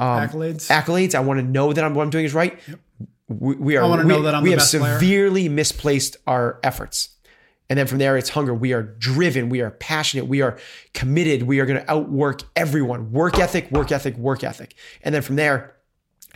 [0.00, 0.68] um, Accolades?
[0.68, 1.14] Accolades.
[1.14, 2.58] I want to know that I'm, what I'm doing is right.
[3.28, 3.84] We, we are.
[3.84, 4.98] I wanna we, know that I'm we the have best player.
[4.98, 7.10] severely misplaced our efforts.
[7.68, 8.52] And then from there, it's hunger.
[8.52, 9.48] We are driven.
[9.48, 10.26] We are passionate.
[10.26, 10.58] We are
[10.92, 11.44] committed.
[11.44, 13.12] We are going to outwork everyone.
[13.12, 14.74] Work ethic, work ethic, work ethic.
[15.02, 15.76] And then from there,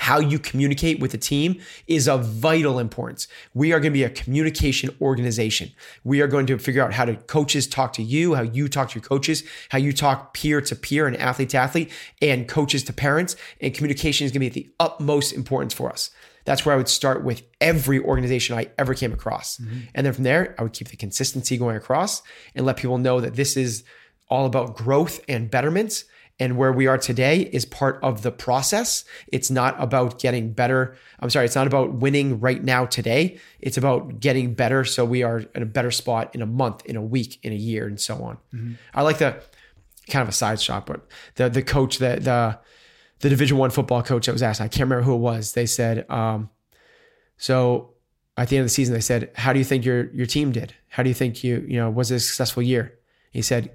[0.04, 3.26] how you communicate with the team is of vital importance.
[3.54, 5.72] We are going to be a communication organization.
[6.04, 8.90] We are going to figure out how to coaches talk to you, how you talk
[8.90, 11.90] to your coaches, how you talk peer to peer and athlete to athlete,
[12.20, 13.34] and coaches to parents.
[13.62, 16.10] And communication is going to be of the utmost importance for us.
[16.44, 19.56] That's where I would start with every organization I ever came across.
[19.56, 19.78] Mm-hmm.
[19.94, 22.22] And then from there, I would keep the consistency going across
[22.54, 23.84] and let people know that this is
[24.28, 26.04] all about growth and betterment.
[26.40, 29.04] And where we are today is part of the process.
[29.28, 30.96] It's not about getting better.
[31.20, 33.38] I'm sorry, it's not about winning right now today.
[33.60, 36.96] It's about getting better so we are in a better spot in a month, in
[36.96, 38.38] a week, in a year, and so on.
[38.92, 39.40] I like the
[40.08, 41.06] kind of a side shot, but
[41.36, 42.58] the the coach that the
[43.20, 45.52] the Division One football coach that was asked, I can't remember who it was.
[45.52, 46.50] They said, um,
[47.38, 47.94] so
[48.36, 50.50] at the end of the season, they said, "How do you think your your team
[50.50, 50.74] did?
[50.88, 52.98] How do you think you you know was it a successful year?"
[53.30, 53.72] He said,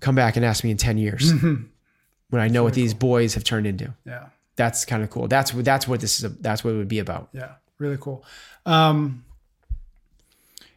[0.00, 3.44] "Come back and ask me in ten years when I know what these boys have
[3.44, 4.26] turned into." Yeah.
[4.56, 5.26] That's kind of cool.
[5.26, 6.36] That's what that's what this is.
[6.38, 7.30] That's what it would be about.
[7.32, 8.24] Yeah, really cool.
[8.66, 9.24] Um,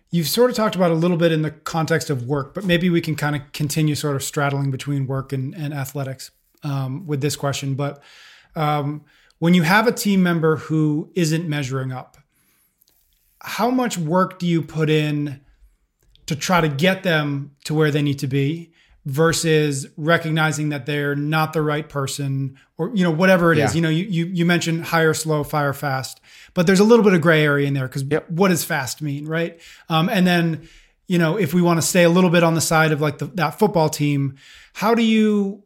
[0.09, 2.89] you've sort of talked about a little bit in the context of work, but maybe
[2.89, 6.31] we can kind of continue sort of straddling between work and, and athletics
[6.63, 7.73] um, with this question.
[7.75, 8.01] But
[8.55, 9.03] um,
[9.39, 12.17] when you have a team member who isn't measuring up,
[13.41, 15.41] how much work do you put in
[16.27, 18.71] to try to get them to where they need to be?
[19.05, 23.75] Versus recognizing that they're not the right person or you know whatever it is Yeah.
[23.75, 26.21] you know you, you you mentioned hire slow fire fast
[26.53, 28.29] but there's a little bit of gray area in there because Yep.
[28.29, 30.69] what does fast mean right um, and then
[31.07, 33.17] you know if we want to stay a little bit on the side of like
[33.17, 34.35] the, that football team
[34.73, 35.63] how do you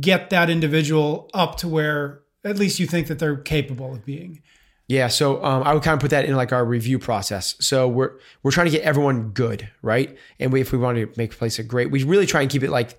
[0.00, 4.42] get that individual up to where at least you think that they're capable of being
[4.90, 7.54] Yeah, so um, I would kind of put that in like our review process.
[7.60, 10.18] So we're we're trying to get everyone good, right?
[10.40, 12.50] And we, if we want to make a place a great, we really try and
[12.50, 12.98] keep it like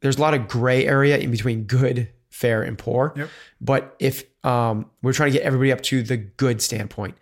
[0.00, 3.12] there's a lot of gray area in between good, fair, and poor.
[3.16, 3.28] Yep.
[3.60, 7.18] But if um, we're trying to get everybody up to the good standpoint,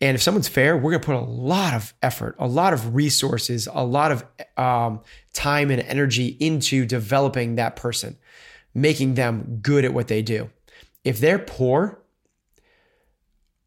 [0.00, 2.94] and if someone's fair, we're going to put a lot of effort, a lot of
[2.94, 4.24] resources, a lot of
[4.56, 5.00] um,
[5.32, 8.18] time and energy into developing that person,
[8.72, 10.48] making them good at what they do.
[11.02, 12.00] If they're poor,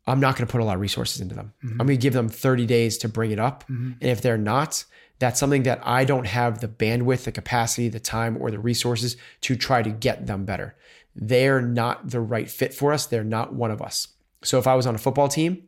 [0.10, 1.54] I'm not going to put a lot of resources into them.
[1.64, 3.64] I'm going to give them 30 days to bring it up.
[4.02, 4.84] And if they're not,
[5.20, 9.18] that's something that I don't have the bandwidth, the capacity, the time, or the resources
[9.42, 10.76] to try to get them better.
[11.16, 13.06] They're not the right fit for us.
[13.06, 14.08] They're not one of us.
[14.44, 15.68] So if I was on a football team,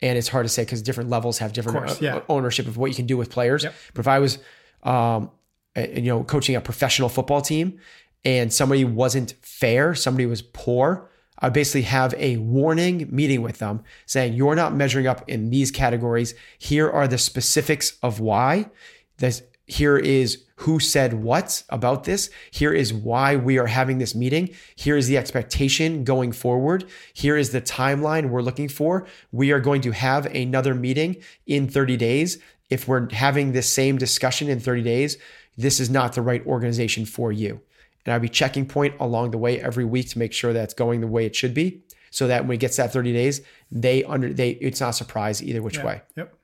[0.00, 2.20] and it's hard to say because different levels have different course, uh, yeah.
[2.28, 3.64] ownership of what you can do with players.
[3.64, 3.74] Yep.
[3.94, 4.38] But if I was,
[4.82, 5.30] um,
[5.76, 7.78] you know, coaching a professional football team,
[8.24, 11.08] and somebody wasn't fair, somebody was poor,
[11.40, 15.70] I basically have a warning meeting with them saying, You're not measuring up in these
[15.70, 16.34] categories.
[16.58, 18.70] Here are the specifics of why.
[19.18, 22.30] This, here is who said what about this.
[22.50, 24.50] Here is why we are having this meeting.
[24.74, 26.84] Here is the expectation going forward.
[27.12, 29.06] Here is the timeline we're looking for.
[29.30, 31.16] We are going to have another meeting
[31.46, 32.38] in 30 days.
[32.70, 35.16] If we're having this same discussion in 30 days,
[35.56, 37.60] this is not the right organization for you
[38.08, 41.02] and I'd be checking point along the way every week to make sure that's going
[41.02, 44.32] the way it should be, so that when it gets that 30 days, they under
[44.32, 45.84] they it's not a surprise either which Yeah.
[45.86, 46.02] way.
[46.16, 46.34] Yep.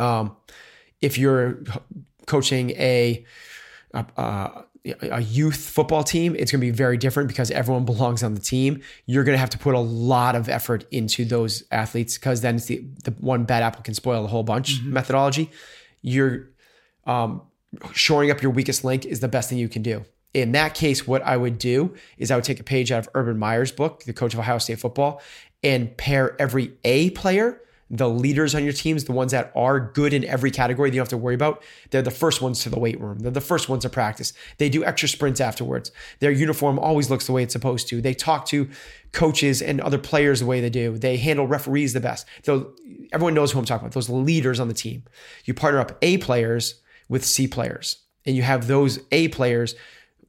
[0.00, 0.36] Um,
[1.02, 1.62] if you're
[2.26, 3.24] coaching a
[3.92, 4.64] a, a
[5.02, 8.40] a youth football team, it's going to be very different because everyone belongs on the
[8.40, 8.80] team.
[9.04, 12.54] You're going to have to put a lot of effort into those athletes because then
[12.56, 15.50] it's the, the one bad apple can spoil the whole bunch methodology.
[16.00, 16.48] You're
[17.04, 17.42] um,
[17.92, 20.02] shoring up your weakest link is the best thing you can do.
[20.32, 23.08] In that case, what I would do is I would take a page out of
[23.14, 25.20] Urban Meyer's book, The Coach of Ohio State Football,
[25.62, 27.60] and pair every A player,
[27.90, 31.00] the leaders on your teams, the ones that are good in every category that you
[31.00, 31.64] don't have to worry about.
[31.90, 33.18] They're the first ones to the weight room.
[33.18, 34.32] They're the first ones to practice.
[34.58, 35.90] They do extra sprints afterwards.
[36.20, 38.00] Their uniform always looks the way it's supposed to.
[38.00, 38.70] They talk to
[39.10, 40.96] coaches and other players the way they do.
[40.96, 42.26] They handle referees the best.
[42.44, 42.74] So
[43.12, 43.94] everyone knows who I'm talking about.
[43.94, 45.02] Those leaders on the team.
[45.44, 46.76] You partner up A players
[47.08, 49.74] with C players, and you have those A players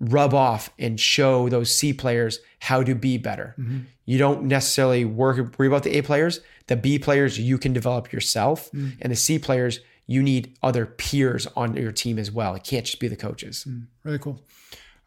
[0.02, 3.56] rub off and show those C players how to be better.
[3.58, 3.80] Mm-hmm.
[4.06, 6.42] You don't necessarily work worry about the A players.
[6.68, 8.94] The B players you can develop yourself, mm.
[9.02, 12.56] and the C players you need other peers on your team as well.
[12.56, 13.66] It can't just be the coaches.
[13.70, 14.42] Mm, really cool.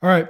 [0.02, 0.28] All right.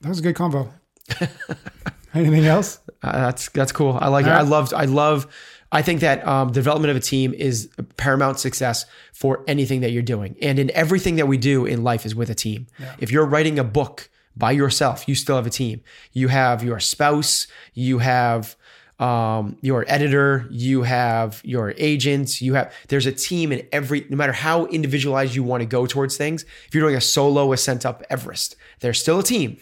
[0.00, 0.70] That was a good convo.
[2.14, 2.80] Anything else?
[3.02, 3.96] Uh, that's that's cool.
[4.00, 4.30] I like it.
[4.30, 4.48] All I right.
[4.48, 5.26] love I love
[5.72, 10.02] I think that um, development of a team is paramount success for anything that you're
[10.02, 12.66] doing, and in everything that we do in life is with a team.
[12.98, 15.80] If you're writing a book by yourself, you still have a team.
[16.12, 17.46] You have your spouse.
[17.72, 18.54] You have
[18.98, 20.46] um, your editor.
[20.50, 22.42] You have your agents.
[22.42, 24.06] You have there's a team in every.
[24.10, 27.52] No matter how individualized you want to go towards things, if you're doing a solo
[27.52, 29.56] ascent up Everest, there's still a team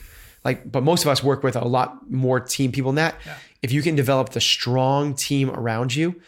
[0.44, 3.14] like but most of us work with a lot more team people than that
[3.62, 6.20] if you can develop the strong team around you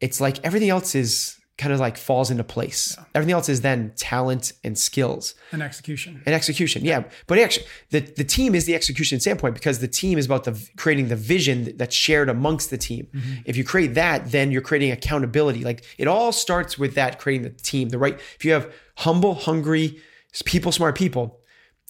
[0.00, 2.96] it's like everything else is kind of like falls into place.
[3.14, 5.34] Everything else is then talent and skills.
[5.52, 6.20] And execution.
[6.26, 7.04] and execution yeah.
[7.26, 10.68] But actually the, the team is the execution standpoint because the team is about the
[10.76, 13.06] creating the vision that's shared amongst the team.
[13.14, 13.42] Mm-hmm.
[13.44, 15.62] If you create that then you're creating accountability.
[15.62, 19.34] Like it all starts with that creating the team the right if you have humble
[19.34, 20.00] hungry
[20.44, 21.38] people smart people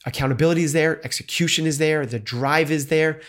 [0.04, 3.20] accountability is there, execution is there, the drive is there.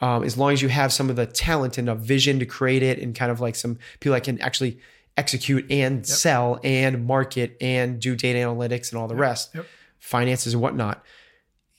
[0.00, 2.82] Um, as long as you have some of the talent and a vision to create
[2.84, 4.78] it, and kind of like some people that can actually
[5.16, 9.66] execute and sell and market and do data analytics and all the rest, Yep.
[9.98, 11.04] finances and whatnot,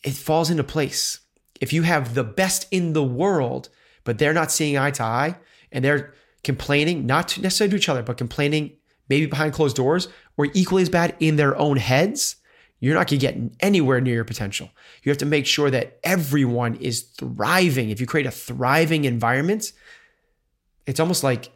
[0.03, 1.19] it falls into place.
[1.61, 3.69] If you have the best in the world,
[4.03, 5.35] but they're not seeing eye to eye
[5.71, 6.13] and they're
[6.43, 8.71] complaining, not necessarily to each other, but complaining
[9.07, 12.35] maybe behind closed doors or equally as bad in their own heads,
[12.79, 14.69] you're not going to get anywhere near your potential.
[15.03, 17.89] You have to make sure that everyone is thriving.
[17.89, 19.73] If you create a thriving environment,
[20.85, 21.51] it's almost like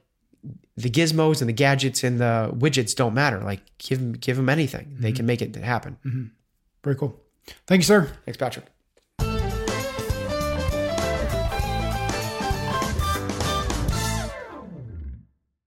[0.76, 3.40] the gizmos and the gadgets and the widgets don't matter.
[3.40, 4.98] Like give them, give them anything.
[5.00, 5.16] They mm-hmm.
[5.18, 5.98] can make it happen.
[6.06, 6.24] Mm-hmm.
[6.84, 7.20] Very cool.
[7.68, 8.12] Thank you, sir.
[8.26, 8.73] Thanks, Patrick.